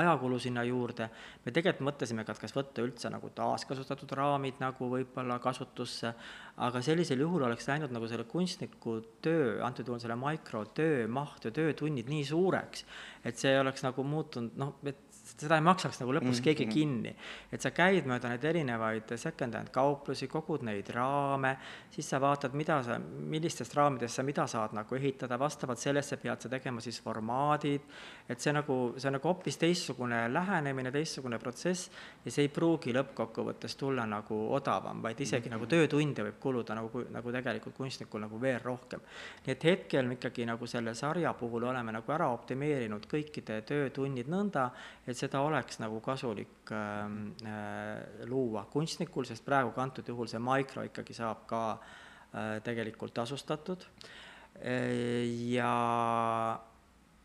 [0.00, 1.08] ajakulu sinna juurde.
[1.44, 6.14] me tegelikult mõtlesime ka, et kas võtta üldse nagu taaskasutatud raamid nagu võib-olla kasutusse,
[6.58, 11.54] aga sellisel juhul oleks läinud nagu selle kunstniku töö, antud juhul selle mikrotöö maht ja
[11.54, 12.84] töötunnid nii suureks,
[13.24, 15.09] et see oleks nagu muutunud noh, et
[15.40, 16.44] seda ei maksaks nagu lõpus mm -hmm.
[16.44, 17.14] keegi kinni.
[17.52, 21.56] et sa käid mööda neid erinevaid second-hand kauplusi, kogud neid raame,
[21.90, 26.40] siis sa vaatad, mida sa, millistest raamidest sa mida saad nagu ehitada, vastavalt sellesse pead
[26.40, 27.80] sa tegema siis formaadid,
[28.30, 31.90] et see nagu, see on nagu hoopis teistsugune lähenemine, teistsugune protsess
[32.24, 35.58] ja see ei pruugi lõppkokkuvõttes tulla nagu odavam, vaid isegi mm -hmm.
[35.58, 39.00] nagu töötunde võib kuluda nagu, nagu tegelikult kunstnikul nagu veel rohkem.
[39.46, 44.28] nii et hetkel me ikkagi nagu selle sarja puhul oleme nagu ära optimeerinud kõikide töötunnid
[44.28, 44.70] nõnda,
[45.06, 50.38] et seda oleks nagu kasulik ähm, äh, luua kunstnikul, sest praegu ka antud juhul see
[50.38, 53.84] Micro ikkagi saab ka äh, tegelikult tasustatud
[54.62, 56.69] äh, ja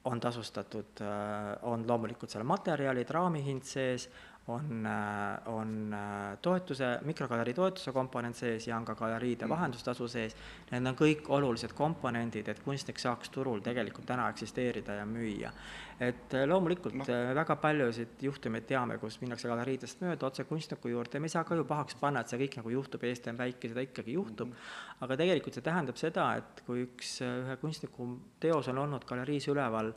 [0.05, 4.09] on tasustatud äh,, on loomulikult seal materjalid, raamihind sees,
[4.47, 9.53] on, äh, on äh, toetuse, mikrogalerii toetuse komponent sees ja on ka galeriide mhm.
[9.55, 10.35] vahendustasu sees,
[10.71, 15.51] need on kõik olulised komponendid, et kunstnik saaks turul tegelikult täna eksisteerida ja müüa.
[15.99, 17.05] et äh, loomulikult no.
[17.35, 21.55] väga paljusid juhtumeid teame, kus minnakse galeriidest mööda otse kunstniku juurde me ei saa ka
[21.55, 24.53] ju pahaks panna, et see kõik nagu juhtub, Eesti on väike, seda ikkagi juhtub mm,
[24.53, 24.99] -hmm.
[25.07, 29.93] aga tegelikult see tähendab seda, et kui üks, ühe kunstniku teos on olnud galeriis üleval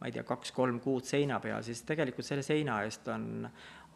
[0.00, 3.46] ma ei tea, kaks-kolm kuud seina peal, siis tegelikult selle seina eest on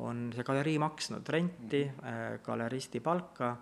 [0.07, 2.07] on see galerii maksnud renti, mhm.
[2.09, 3.53] äh, galeristi palka,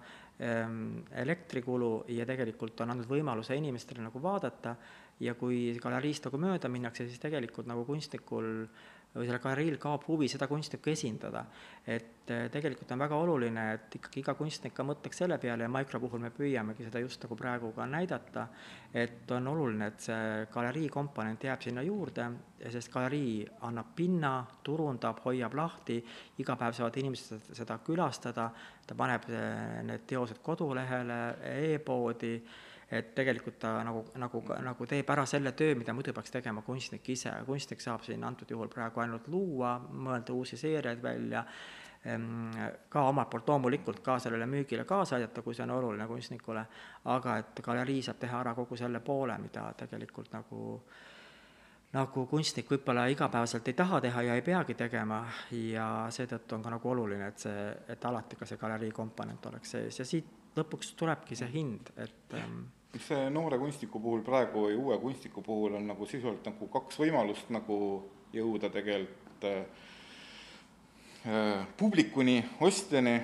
[0.44, 4.76] ähm, elektrikulu ja tegelikult on andnud võimaluse inimestele nagu vaadata
[5.20, 8.68] ja kui galeriist nagu mööda minnakse, siis tegelikult nagu kunstnikul
[9.14, 11.44] või sellel galeriil kaob huvi seda kunstnikku esindada.
[11.86, 15.70] et eh, tegelikult on väga oluline, et ikkagi iga kunstnik ka mõtleks selle peale ja
[15.72, 18.46] Micro puhul me püüamegi seda just nagu praegu ka näidata,
[18.92, 22.28] et on oluline, et see galerii komponent jääb sinna juurde,
[22.68, 26.02] sest galerii annab pinna, turundab, hoiab lahti,
[26.38, 28.50] iga päev saavad inimesed seda külastada,
[28.86, 32.34] ta paneb eh, need teosed kodulehele e, e-poodi
[32.90, 37.08] et tegelikult ta nagu, nagu, nagu teeb ära selle töö, mida muidu peaks tegema kunstnik
[37.12, 41.44] ise, kunstnik saab siin antud juhul praegu ainult luua, mõelda uusi seeriaid välja,
[42.88, 46.64] ka omalt poolt loomulikult ka sellele müügile kaasa aidata, kui see on oluline kunstnikule,
[47.12, 50.62] aga et galerii saab teha ära kogu selle poole, mida tegelikult nagu
[51.92, 55.22] nagu kunstnik võib-olla igapäevaselt ei taha teha ja ei peagi tegema.
[55.56, 59.72] Ja seetõttu on ka nagu oluline, et see, et alati ka see galerii komponent oleks
[59.72, 60.00] sees.
[60.02, 64.96] Ja siit lõpuks tulebki see hind, et ähm, see noore kunstniku puhul praegu või uue
[65.02, 67.76] kunstniku puhul on nagu sisuliselt nagu kaks võimalust nagu
[68.32, 69.58] jõuda tegelikult äh,
[71.28, 73.18] äh, publikuni, ostjani,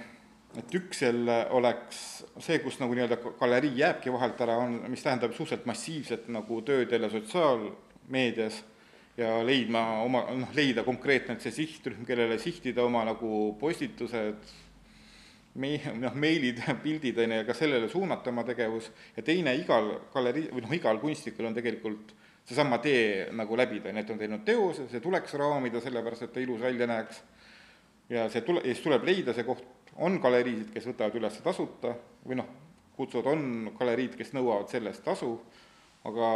[0.58, 1.98] et üks jälle oleks
[2.38, 6.92] see, kus nagu nii-öelda galerii jääbki vahelt ära, on, mis tähendab suhteliselt massiivset nagu tööd
[6.92, 8.60] jälle sotsiaalmeedias
[9.16, 14.54] ja leidma oma, noh, leida konkreetselt see sihtrühm, kellele sihtida oma nagu postitused,
[15.54, 20.48] mei-, noh, meilid, pildid, on ju, ka sellele suunata oma tegevus, ja teine, igal galerii,
[20.52, 22.14] või noh, igal kunstnikul on tegelikult
[22.44, 26.42] seesama tee nagu läbida, nii et on teinud teose, see tuleks raamida, sellepärast et ta
[26.42, 27.22] ilus välja näeks,
[28.12, 29.64] ja see tule, ja siis tuleb leida see koht,
[30.04, 31.94] on galeriisid, kes võtavad üles tasuta,
[32.26, 32.50] või noh,
[32.98, 35.30] kutsuvad, on galeriid, kes nõuavad selle eest tasu,
[36.04, 36.28] aga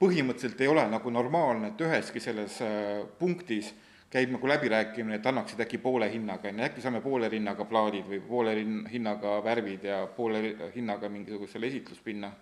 [0.00, 5.26] põhimõtteliselt ei ole nagu normaalne, et üheski selles äh, punktis äh, käib nagu läbirääkimine, et
[5.26, 8.54] annaksid äkki poole hinnaga, on ju, äkki saame poole hinnaga plaadid või poole
[8.90, 10.40] hinnaga värvid ja poole
[10.74, 12.32] hinnaga mingisuguse selle esitluspinna.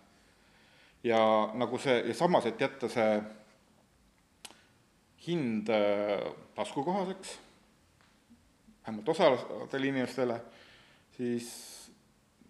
[1.05, 1.19] ja
[1.55, 3.21] nagu see, ja samas, et jätta see
[5.27, 6.25] hind äh,
[6.57, 7.39] taskukohaseks,
[8.87, 10.41] vähemalt osadele inimestele,
[11.17, 11.51] siis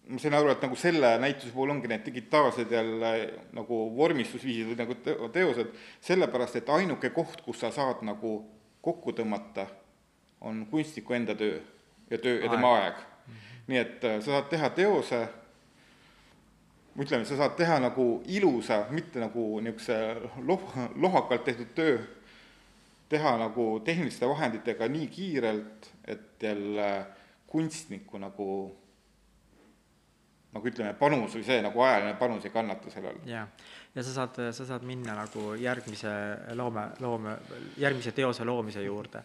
[0.09, 3.11] ma sain aru, et nagu selle näituse puhul ongi need digitaalsed jälle
[3.57, 5.75] nagu vormistusviisid või nagu teosed,
[6.07, 8.39] sellepärast et ainuke koht, kus sa saad nagu
[8.83, 9.67] kokku tõmmata,
[10.41, 11.59] on kunstniku enda töö
[12.11, 13.05] ja töö ja tema aeg.
[13.67, 15.21] nii et äh, sa saad teha teose,
[16.99, 19.99] ütleme, sa saad teha nagu ilusa, mitte nagu niisuguse
[20.47, 21.99] loh-, lohakalt tehtud töö,
[23.09, 27.07] teha nagu tehniliste vahenditega nii kiirelt, et jälle
[27.47, 28.49] kunstniku nagu
[30.53, 33.21] nagu ütleme, panus või see nagu ajaline panus ei kannata sellele.
[33.29, 33.49] jah,
[33.99, 36.11] ja sa saad, sa saad minna nagu järgmise
[36.59, 37.35] loome, loome,
[37.83, 39.25] järgmise teose loomise juurde.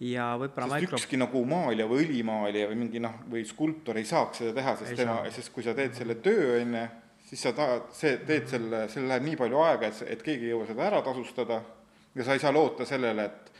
[0.00, 0.98] ja võib-olla mikro...
[0.98, 4.94] ükski nagu maalija või õlimaalija või mingi noh, või skulptor ei saaks seda teha, sest
[4.94, 6.84] ei tema, sest kui sa teed selle töö, on ju,
[7.28, 10.54] siis sa tahad, see, teed selle, sellel läheb nii palju aega, et, et keegi ei
[10.54, 11.60] jõua seda ära tasustada
[12.14, 13.52] ja sa ei saa loota sellele, et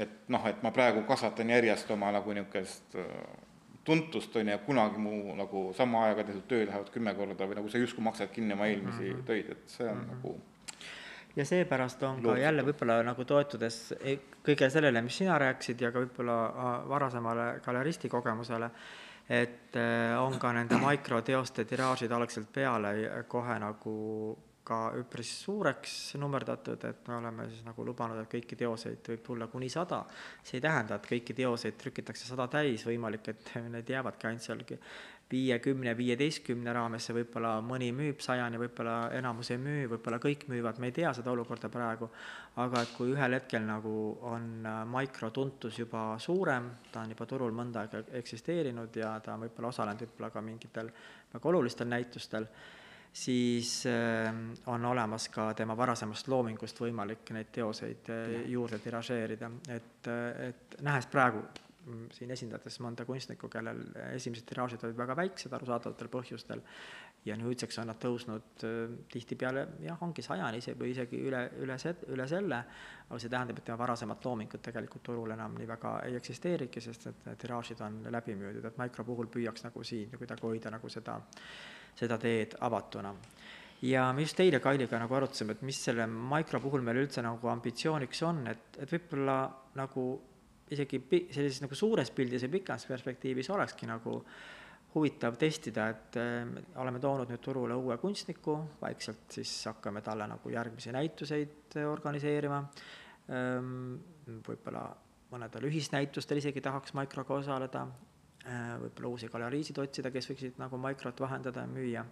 [0.00, 2.94] et noh, et ma praegu kasvatan järjest oma nagu niisugust
[3.90, 7.72] tuntust, on ju, kunagi mu nagu sama ajaga tehtud töö lähevad kümme korda või nagu
[7.72, 9.26] sa justkui maksad kinni oma eelmisi mm -hmm.
[9.26, 10.14] töid, et see on mm -hmm.
[10.16, 10.40] nagu
[11.36, 15.92] ja seepärast on ka jälle võib-olla nagu toetudes e-, kõigele sellele, mis sina rääkisid ja
[15.92, 16.38] ka võib-olla
[16.88, 18.70] varasemale galeristi kogemusele,
[19.28, 22.94] et äh, on ka nende mikroteoste tiraažid algselt peale
[23.28, 23.94] kohe nagu
[24.70, 29.50] ka üpris suureks nummerdatud, et me oleme siis nagu lubanud, et kõiki teoseid võib tulla
[29.50, 30.04] kuni sada.
[30.42, 34.62] see ei tähenda, et kõiki teoseid trükitakse sada täis, võimalik, et need jäävadki ainult seal
[35.30, 40.90] viiekümne, viieteistkümne raamesse, võib-olla mõni müüb sajani, võib-olla enamus ei müü, võib-olla kõik müüvad, me
[40.90, 42.08] ei tea seda olukorda praegu,
[42.62, 43.92] aga et kui ühel hetkel nagu
[44.26, 49.70] on mikrotuntus juba suurem, ta on juba turul mõnda aega eksisteerinud ja ta on võib-olla
[49.70, 50.90] osalenud võib-olla ka mingitel
[51.30, 52.50] väga olulistel näitustel,
[53.12, 60.06] siis ähm, on olemas ka tema varasemast loomingust võimalik neid teoseid äh, juurde tiražeerida, et,
[60.06, 63.82] äh, et nähes praegu mm, siin esindades mõnda kunstnikku, kellel
[64.14, 66.62] esimesed tiraažid olid väga väiksed arusaadavatel põhjustel
[67.26, 71.80] ja nüüdseks on nad tõusnud äh, tihtipeale jah, ongi sajani ise või isegi üle, üle
[71.82, 72.62] se-, üle selle,
[73.08, 77.10] aga see tähendab, et tema varasemat loomingut tegelikult turul enam nii väga ei eksisteerigi, sest
[77.10, 80.94] et need tiraažid on läbi müüdud, et Micro puhul püüaks nagu siin kuidagi hoida nagu
[80.94, 81.18] seda
[81.98, 83.14] seda teed avatuna.
[83.82, 87.48] ja me just eile Kailiga nagu arutasime, et mis selle Micro puhul meil üldse nagu
[87.48, 89.42] ambitsiooniks on, et, et võib-olla
[89.80, 90.06] nagu
[90.70, 94.20] isegi pi-, sellises nagu suures pildis ja pikas perspektiivis olekski nagu
[94.94, 96.48] huvitav testida, et äh,
[96.82, 102.64] oleme toonud nüüd turule uue kunstniku, vaikselt siis hakkame talle nagu järgmisi näituseid organiseerima
[103.30, 103.94] ähm,,
[104.46, 104.88] võib-olla
[105.30, 107.84] mõnedel ühisnäitustel isegi tahaks Microga osaleda,
[108.44, 112.04] võib-olla uusi galeriisid otsida, kes võiksid nagu Microt vahendada ja müüa.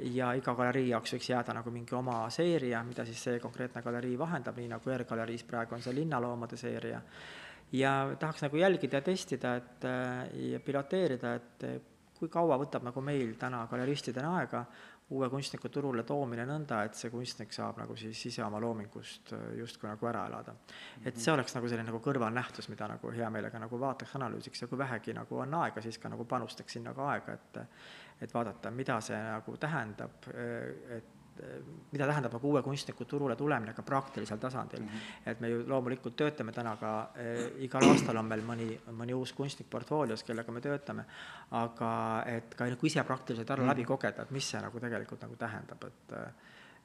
[0.00, 4.18] ja iga galerii jaoks võiks jääda nagu mingi oma seeria, mida siis see konkreetne galerii
[4.18, 7.00] vahendab, nii nagu R-galeriis praegu on see linnaloomade seeria.
[7.72, 11.82] ja tahaks nagu jälgida ja testida, et äh, ja piloteerida, et
[12.18, 14.64] kui kaua võtab nagu meil täna galeristidena aega
[15.14, 19.44] uue kunstniku turule toomine nõnda, et see kunstnik saab nagu siis ise oma loomingust äh,
[19.60, 20.54] justkui nagu ära elada.
[21.04, 24.70] et see oleks nagu selline nagu kõrvalnähtus, mida nagu hea meelega nagu vaataks, analüüsiks ja
[24.70, 27.62] kui vähegi nagu on aega, siis ka nagu panustaks sinna ka aega, et
[28.22, 31.13] et vaadata, mida see nagu tähendab, äh, et
[31.92, 34.88] mida tähendab nagu uue kunstniku turule tulemine ka praktilisel tasandil mm.
[34.88, 35.30] -hmm.
[35.30, 39.32] et me ju loomulikult töötame täna ka eh,, igal aastal on meil mõni, mõni uus
[39.32, 41.04] kunstnik portfoolios, kellega me töötame,
[41.50, 41.90] aga
[42.26, 43.72] et ka nagu ise praktiliselt ära mm -hmm.
[43.72, 46.12] läbi kogeda, et mis see nagu tegelikult nagu tähendab, et,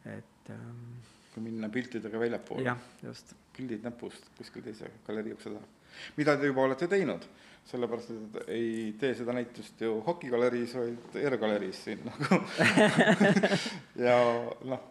[0.05, 0.97] et ähm,
[1.33, 2.65] kui minna piltidega väljapoole.
[2.65, 3.35] jah, just.
[3.57, 5.93] pildid näpust kuskil teise galerii ukse taha.
[6.17, 7.27] mida te juba olete teinud
[7.69, 12.39] sellepärast, et ei tee seda näitust ju hokigaleriis, vaid ER-galeriis siin nagu
[14.07, 14.17] ja
[14.71, 14.85] noh.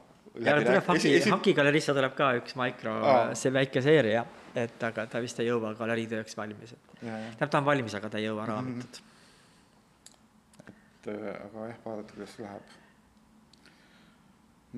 [0.44, 2.96] ja tuleb haki, hakigaleriisse tuleb ka üks mikro,
[3.38, 4.24] see väike seeria,
[4.58, 8.20] et aga ta vist ei jõua galeriitööks valmis, et tähendab, ta on valmis, aga ta
[8.20, 9.08] ei jõua raamitud mm.
[10.60, 10.76] -hmm.
[10.98, 12.76] et äh, aga jah, vaadata, kuidas läheb.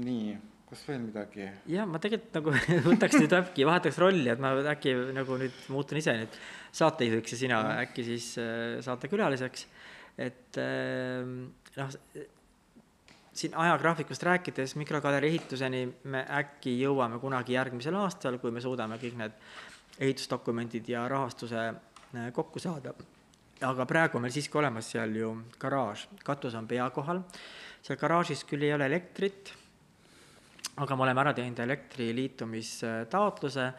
[0.06, 0.38] nii
[0.70, 1.46] kas veel midagi?
[1.70, 2.54] jah, ma tegelikult nagu
[2.90, 6.36] võtaks nüüd äkki, vahetaks rolli, et ma äkki nagu nüüd muutun ise nüüd
[6.80, 7.86] saatejuhiks ja sina mm.
[7.86, 9.66] äkki siis äh, saatekülaliseks.
[10.20, 11.96] et ähm, noh,
[13.40, 19.16] siin ajagraafikust rääkides mikrogalerii ehituseni me äkki jõuame kunagi järgmisel aastal, kui me suudame kõik
[19.18, 19.38] need
[20.00, 22.94] ehitusdokumendid ja rahastuse äh, kokku saada.
[23.60, 27.24] aga praegu on meil siiski olemas seal ju garaaž, katus on pea kohal,
[27.82, 29.58] seal garaažis küll ei ole elektrit
[30.76, 33.70] aga me oleme ära teinud elektri liitumistaotluse,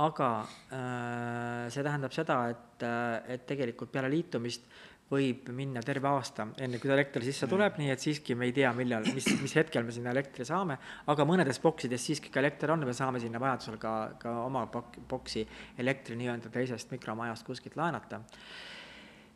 [0.00, 0.28] aga
[0.72, 4.64] äh, see tähendab seda, et, äh, et tegelikult peale liitumist
[5.10, 8.70] võib minna terve aasta, enne kui elekter sisse tuleb, nii et siiski me ei tea,
[8.78, 10.76] millal, mis, mis hetkel me sinna elektri saame,
[11.10, 15.00] aga mõnedes boksides siiski ka elekter on me saame sinna vajadusel ka, ka oma bok-,
[15.10, 15.42] boksi
[15.82, 18.22] elektri nii-öelda teisest mikromajast kuskilt laenata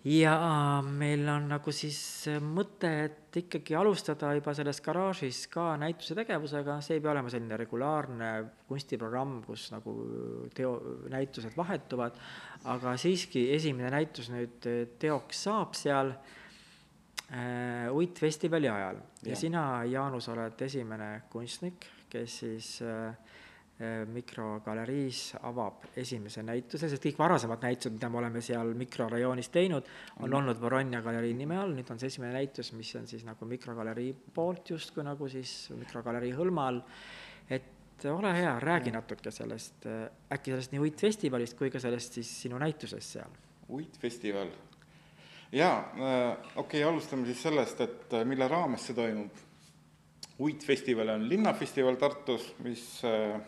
[0.05, 0.35] ja
[0.85, 1.99] meil on nagu siis
[2.45, 7.59] mõte, et ikkagi alustada juba selles garaažis ka näituse tegevusega, see ei pea olema selline
[7.61, 8.31] regulaarne
[8.69, 9.97] kunstiprogramm, kus nagu
[10.55, 10.75] teo,
[11.13, 12.19] näitused vahetuvad,
[12.75, 14.69] aga siiski esimene näitus nüüd
[15.01, 19.01] teoks saab seal äh, uitfestivali ajal.
[19.23, 23.44] Ja, ja sina, Jaanus, oled esimene kunstnik, kes siis äh, Äh,
[24.15, 29.89] mikrogaleriis avab esimese näituse, sest kõik varasemad näitused, mida me oleme seal mikrorajoonis teinud,
[30.21, 30.37] on mm.
[30.39, 34.13] olnud Voronia galerii nime all, nüüd on see esimene näitus, mis on siis nagu mikrogalerii
[34.35, 36.79] poolt justkui nagu siis mikrogalerii hõlma all,
[37.51, 40.05] et ole hea, räägi natuke sellest, äh,
[40.37, 43.41] äkki sellest nii uitfestivalist kui ka sellest siis sinu näitusest seal.
[43.75, 44.53] uitfestival,
[45.53, 49.43] jaa äh,, okei okay,, alustame siis sellest, et äh, mille raames see toimub.
[50.39, 53.41] uitfestival on linnafestival Tartus, mis äh,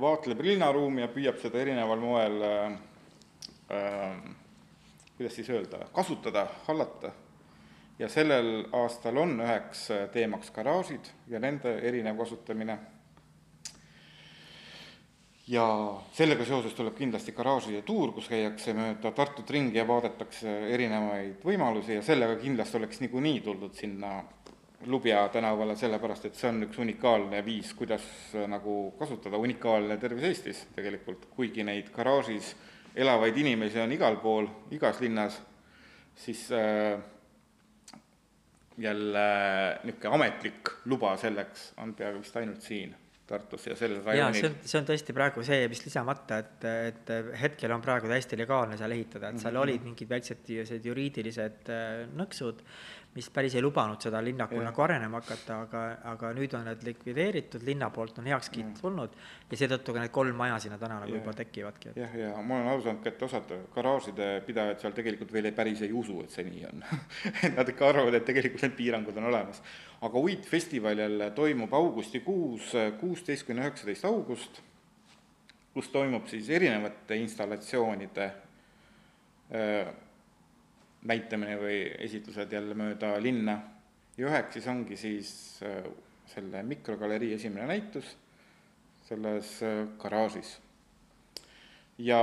[0.00, 2.74] vaatleb linnaruumi ja püüab seda erineval moel äh,
[3.72, 4.18] äh,
[5.16, 7.12] kuidas siis öelda, kasutada, hallata.
[7.98, 12.76] ja sellel aastal on üheks teemaks garaažid ja nende erinev kasutamine
[15.48, 15.66] ja
[16.12, 21.96] sellega seoses tuleb kindlasti garaažide tuur, kus käiakse mööda Tartut ringi ja vaadatakse erinevaid võimalusi
[21.96, 24.18] ja sellega kindlasti oleks niikuinii tuldud sinna
[24.86, 28.04] Lubja tänavale, sellepärast et see on üks unikaalne viis, kuidas
[28.46, 32.52] nagu kasutada, unikaalne terves Eestis tegelikult, kuigi neid garaažis
[32.94, 35.40] elavaid inimesi on igal pool, igas linnas,
[36.16, 37.00] siis äh,
[38.78, 39.26] jälle
[39.84, 42.94] niisugune ametlik luba selleks on peaaegu vist ainult siin
[43.26, 47.14] Tartus ja sellel jaa, see on, see on tõesti praegu see, mis lisamata, et, et
[47.40, 49.62] hetkel on praegu täiesti legaalne seal ehitada, et seal mm -hmm.
[49.62, 52.62] olid mingid väiksed sellised juriidilised äh, nõksud,
[53.16, 57.64] mis päris ei lubanud seda linnakul nagu arenema hakata, aga, aga nüüd on need likvideeritud,
[57.64, 58.80] linna poolt on heakskiit mm.
[58.80, 59.16] tulnud
[59.50, 61.94] ja seetõttu ka need kolm maja sinna täna nagu juba tekivadki.
[61.96, 65.56] jah, ja ma olen aru saanud ka, et osad garaažide pidajad seal tegelikult veel ei,
[65.56, 66.84] päris ei usu, et see nii on
[67.42, 69.62] et nad ikka arvavad, et tegelikult need piirangud on olemas.
[70.00, 74.60] Aga uitfestival jälle toimub augustikuus, kuusteist kuni üheksateist august,
[75.76, 78.26] kus toimub siis erinevate installatsioonide
[79.52, 79.90] äh,
[81.04, 83.58] näitamine või esitlused jälle mööda linna
[84.16, 85.32] ja üheks siis ongi siis
[85.64, 85.82] äh,
[86.32, 88.14] selle mikrogalerii esimene näitus
[89.04, 90.56] selles äh, garaažis.
[91.98, 92.22] ja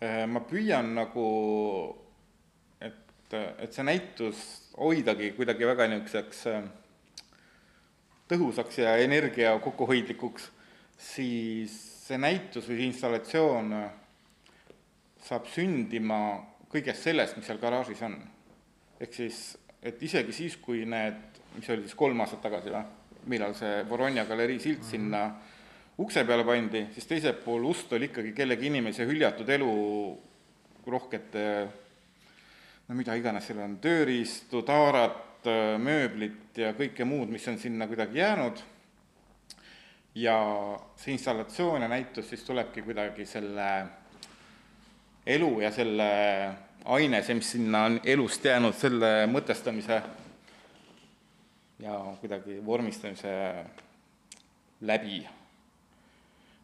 [0.00, 1.24] ma püüan nagu,
[2.80, 4.38] et, et see näitus
[4.80, 6.44] hoidagi kuidagi väga niisuguseks
[8.30, 10.50] tõhusaks ja energia kokkuhoidlikuks,
[10.96, 11.74] siis
[12.06, 13.74] see näitus või installatsioon
[15.26, 16.20] saab sündima
[16.70, 18.16] kõigest sellest, mis seal garaažis on.
[19.00, 22.82] ehk siis, et isegi siis, kui need, mis oli siis kolm aastat tagasi või,
[23.26, 24.90] millal see Voronja galerii silt mm -hmm.
[24.90, 25.36] sinna
[25.98, 29.72] ukse peale pandi, siis teisel pool ust oli ikkagi kellegi inimese hüljatud elu
[30.86, 31.68] rohkete
[32.90, 35.46] no mida iganes seal on, tööriistu, taarat,
[35.78, 38.62] mööblit ja kõike muud, mis on sinna kuidagi jäänud,
[40.18, 40.34] ja
[40.98, 43.68] see installatsioon ja näitus siis tulebki kuidagi selle
[45.26, 46.08] elu ja selle
[46.90, 50.00] aine, see, mis sinna on elust jäänud, selle mõtestamise
[51.86, 53.38] ja kuidagi vormistamise
[54.80, 55.22] läbi.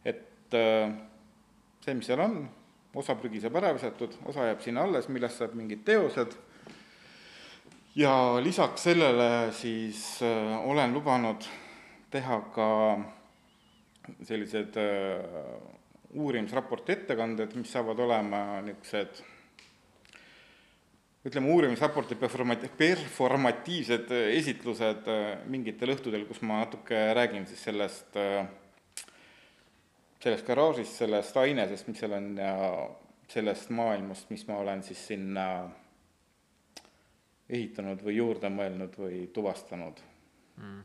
[0.04, 0.90] et äh,
[1.86, 2.40] see, mis seal on,
[2.96, 6.34] osa prügi saab ära visatud, osa jääb sinna alles, millest saab mingid teosed,
[7.96, 11.46] ja lisaks sellele siis äh, olen lubanud
[12.10, 12.68] teha ka
[14.24, 15.24] sellised äh,
[16.16, 19.24] uurimisraporti ettekanded, mis saavad olema niisugused
[21.26, 28.46] ütleme, uurimisraporti performati-, performatiivsed esitlused äh, mingitel õhtudel, kus ma natuke räägin siis sellest, äh,
[30.26, 32.54] sellest garaažist, sellest ainesest, mis seal on ja
[33.30, 35.46] sellest maailmast, mis ma olen siis sinna
[37.48, 40.02] ehitanud või juurde mõelnud või tuvastanud.
[40.58, 40.80] Mm.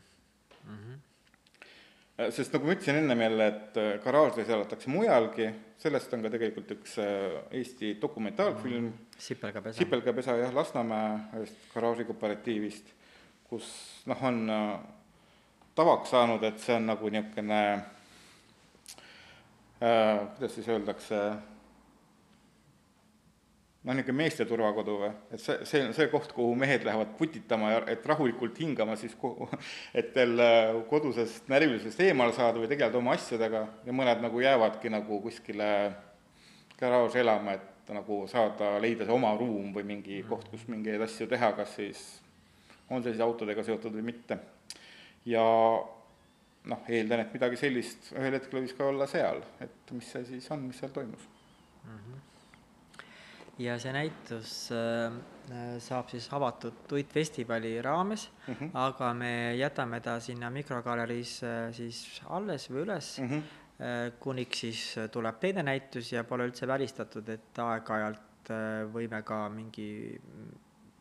[0.66, 1.00] -hmm
[2.22, 5.48] Äh, sest nagu ma ütlesin ennem jälle, et äh, garaažides elatakse mujalgi,
[5.82, 8.90] sellest on ka tegelikult üks äh, Eesti dokumentaalfilm.
[8.90, 12.92] Mm,, Sipelgapesa, Sipelgapesa jah, Lasnamäe ühest garaažikooperatiivist,
[13.50, 13.70] kus
[14.12, 14.44] noh, on
[15.78, 17.82] tavaks saanud, et see on nagu niisugune äh,
[19.82, 21.20] kuidas siis öeldakse,
[23.82, 27.72] noh, niisugune meeste turvakodu või, et see, see on see koht, kuhu mehed lähevad putitama
[27.72, 29.16] ja et rahulikult hingama siis,
[30.00, 34.94] et veel äh, kodusest närvilisusest eemale saada või tegeleda oma asjadega ja mõned nagu jäävadki
[34.94, 35.72] nagu kuskile
[36.78, 41.26] garaaži elama, et nagu saada, leida see oma ruum või mingi koht, kus mingeid asju
[41.30, 42.04] teha, kas siis
[42.92, 44.38] on see siis autodega seotud või mitte.
[45.26, 45.42] ja
[46.70, 50.52] noh, eeldan, et midagi sellist ühel hetkel võis ka olla seal, et mis see siis
[50.54, 51.30] on, mis seal toimus
[51.86, 51.98] mm.
[51.98, 52.28] -hmm
[53.62, 55.14] ja see näitus äh,
[55.84, 58.70] saab siis avatud Tuitfestivali raames mm, -hmm.
[58.74, 63.44] aga me jätame ta sinna mikrogaleris äh, siis alles või üles mm, -hmm.
[63.80, 69.50] äh, kuniks siis tuleb teine näitus ja pole üldse välistatud, et aeg-ajalt äh, võime ka
[69.50, 70.22] mingi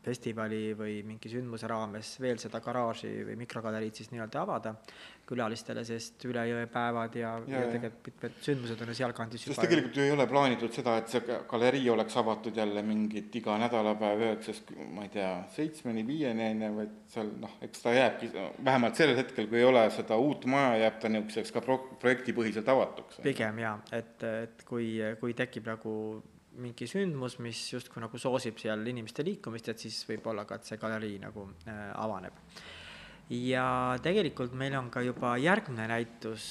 [0.05, 4.75] festivali või mingi sündmuse raames veel seda garaaži või mikrogalerid siis nii-öelda avada
[5.31, 9.63] külalistele, sest üle jõe päevad ja, ja, ja tegelikult mitmed sündmused on ju sealkandis sest
[9.63, 14.25] tegelikult ju ei ole plaanitud seda, et see galerii oleks avatud jälle mingit iga nädalapäev
[14.27, 18.33] üheksast, ma ei tea, seitsmeni, viieni, on ju, vaid seal noh, eks ta jääbki,
[18.65, 22.75] vähemalt sellel hetkel, kui ei ole seda uut maja, jääb ta niisuguseks ka pro-, projektipõhiselt
[22.75, 23.23] avatuks.
[23.27, 24.93] pigem jaa, et, et kui,
[25.23, 25.95] kui tekib nagu
[26.63, 30.81] mingi sündmus, mis justkui nagu soosib seal inimeste liikumist, et siis võib-olla ka, et see
[30.81, 32.37] galerii nagu äh, avaneb.
[33.31, 36.47] Ja tegelikult meil on ka juba järgmine näitus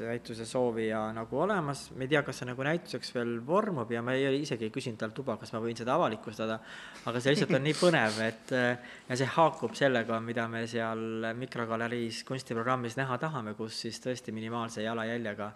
[0.00, 4.14] näituse soovija nagu olemas, me ei tea, kas see nagu näituseks veel vormub ja ma
[4.16, 6.58] ei, isegi ei küsinud talt luba, kas ma võin seda avalikustada,
[7.04, 12.22] aga see lihtsalt on nii põnev, et ja see haakub sellega, mida me seal mikrogaleriis
[12.28, 15.52] kunstiprogrammis näha tahame, kus siis tõesti minimaalse jalajäljega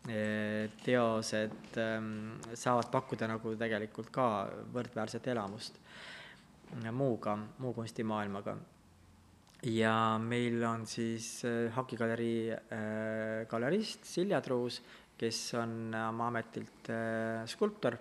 [0.00, 4.26] teosed ähm, saavad pakkuda nagu tegelikult ka
[4.72, 5.76] võrdväärset elamust
[6.96, 8.54] muuga, muu kunstimaailmaga
[9.68, 11.42] ja meil on siis
[11.74, 14.80] Haki galerii äh, galerist Silja Truus,
[15.20, 16.88] kes on oma ametilt
[17.52, 17.98] skulptor,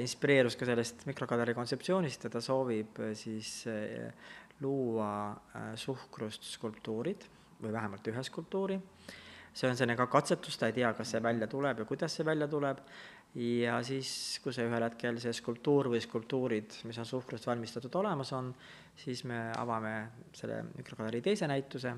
[0.00, 3.52] inspireerus ka sellest mikrogalerii kontseptsioonist ja ta soovib siis
[4.64, 5.12] luua
[5.78, 7.28] suhkrust skulptuurid
[7.60, 8.80] või vähemalt ühe skulptuuri.
[9.52, 12.26] See on selline ka katsetus, ta ei tea, kas see välja tuleb ja kuidas see
[12.26, 12.82] välja tuleb
[13.34, 18.32] ja siis, kui see ühel hetkel, see skulptuur või skulptuurid, mis on suhkrust valmistatud, olemas
[18.34, 18.50] on,
[18.98, 19.94] siis me avame
[20.34, 21.94] selle mikrogalerii teise näituse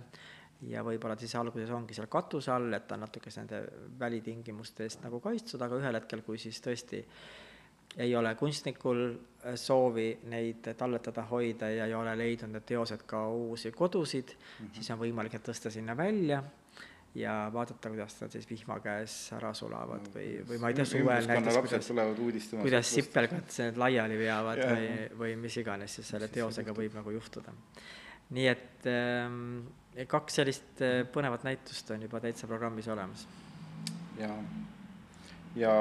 [0.68, 3.62] ja võib-olla siis alguses ongi seal katuse all, et ta on natukese nende
[3.98, 7.03] välitingimuste eest nagu kaitstud, aga ühel hetkel, kui siis tõesti
[8.00, 9.03] ei ole kunstnikul
[9.59, 14.74] soovi neid talletada, hoida ja ei ole leidnud need teosed ka uusi kodusid mm, -hmm.
[14.74, 16.42] siis on võimalik need tõsta sinna välja
[17.14, 21.28] ja vaadata, kuidas nad siis vihma käes ära sulavad või, või ma ei tea, suvel
[21.28, 24.88] näiteks, kuidas, kuidas sipelgad need laiali veavad või,
[25.20, 27.52] või mis iganes siis selle teosega võib nagu juhtuda.
[28.32, 29.60] nii et ähm,
[30.08, 33.26] kaks sellist äh, põnevat näitust on juba täitsa programmis olemas.
[34.16, 34.32] ja,
[35.56, 35.76] ja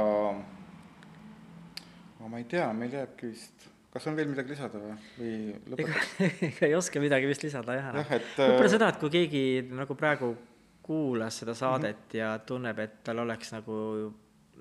[2.20, 5.34] no ma ei tea, meil jääbki vist kas on veel midagi lisada või, või
[5.74, 6.14] lõpetaks?
[6.52, 9.44] ega ei oska midagi vist lisada jah, jah, et võib-olla äh, seda, et kui keegi
[9.72, 10.36] nagu praegu
[10.84, 12.18] kuulas seda saadet mm -hmm.
[12.18, 13.76] ja tunneb, et tal oleks nagu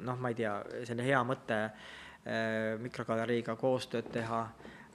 [0.04, 0.52] noh, ma ei tea,
[0.84, 4.42] selline hea mõte äh, mikrogaleriiga koostööd teha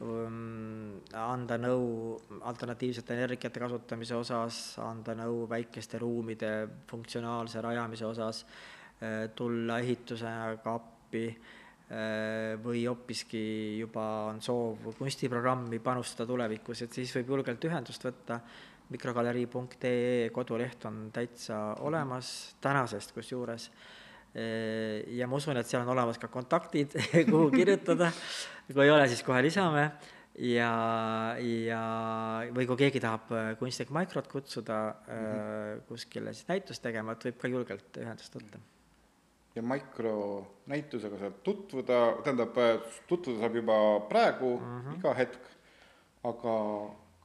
[0.01, 6.53] um,, anda nõu alternatiivsete energiate kasutamise osas, anda nõu väikeste ruumide
[6.89, 13.45] funktsionaalse rajamise osas äh,, tulla ehitusega appi äh, või hoopiski
[13.79, 18.41] juba on soov kunstiprogrammi panustada tulevikus, et siis võib julgelt ühendust võtta
[18.89, 23.69] mikrogalerii.ee koduleht on täitsa olemas, tänasest kusjuures,
[25.15, 26.93] ja ma usun, et seal on olemas ka kontaktid,
[27.31, 28.11] kuhu kirjutada,
[28.67, 29.87] kui ei ole, siis kohe lisame,
[30.43, 30.71] ja,
[31.39, 31.81] ja
[32.55, 35.83] või kui keegi tahab kunstnik Microt kutsuda mm -hmm.
[35.87, 38.59] kuskile siis näitust tegema, et võib ka julgelt ühendust võtta.
[39.55, 42.57] ja Micro näitusega saab tutvuda, tähendab,
[43.07, 44.99] tutvuda saab juba praegu mm, -hmm.
[44.99, 45.41] iga hetk,
[46.23, 46.55] aga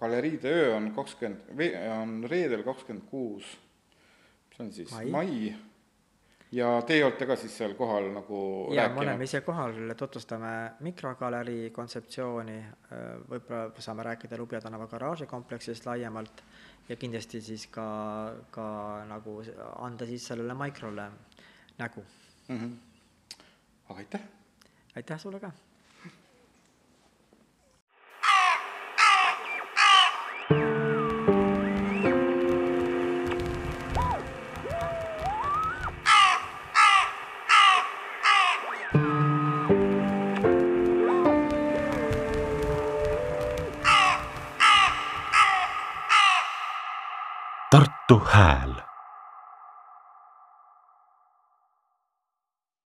[0.00, 1.50] galeriide öö on kakskümmend,
[2.00, 3.58] on reedel kakskümmend kuus,
[4.48, 5.56] mis on siis mai, mai.,
[6.52, 8.40] ja teie olete ka siis seal kohal nagu
[8.74, 10.52] jaa, me oleme ise kohal, tutvustame
[10.86, 12.58] mikrogalerii kontseptsiooni,
[13.30, 16.42] võib-olla saame rääkida Lubja tänava garaažikompleksist laiemalt
[16.88, 17.86] ja kindlasti siis ka,
[18.50, 18.66] ka
[19.08, 19.40] nagu
[19.78, 21.10] anda siis sellele mikrole
[21.78, 22.04] nägu
[22.48, 22.58] mm.
[22.58, 22.76] -hmm.
[23.88, 24.28] aga aitäh!
[24.96, 25.52] aitäh sulle ka!
[48.10, 48.69] Tartu Hääl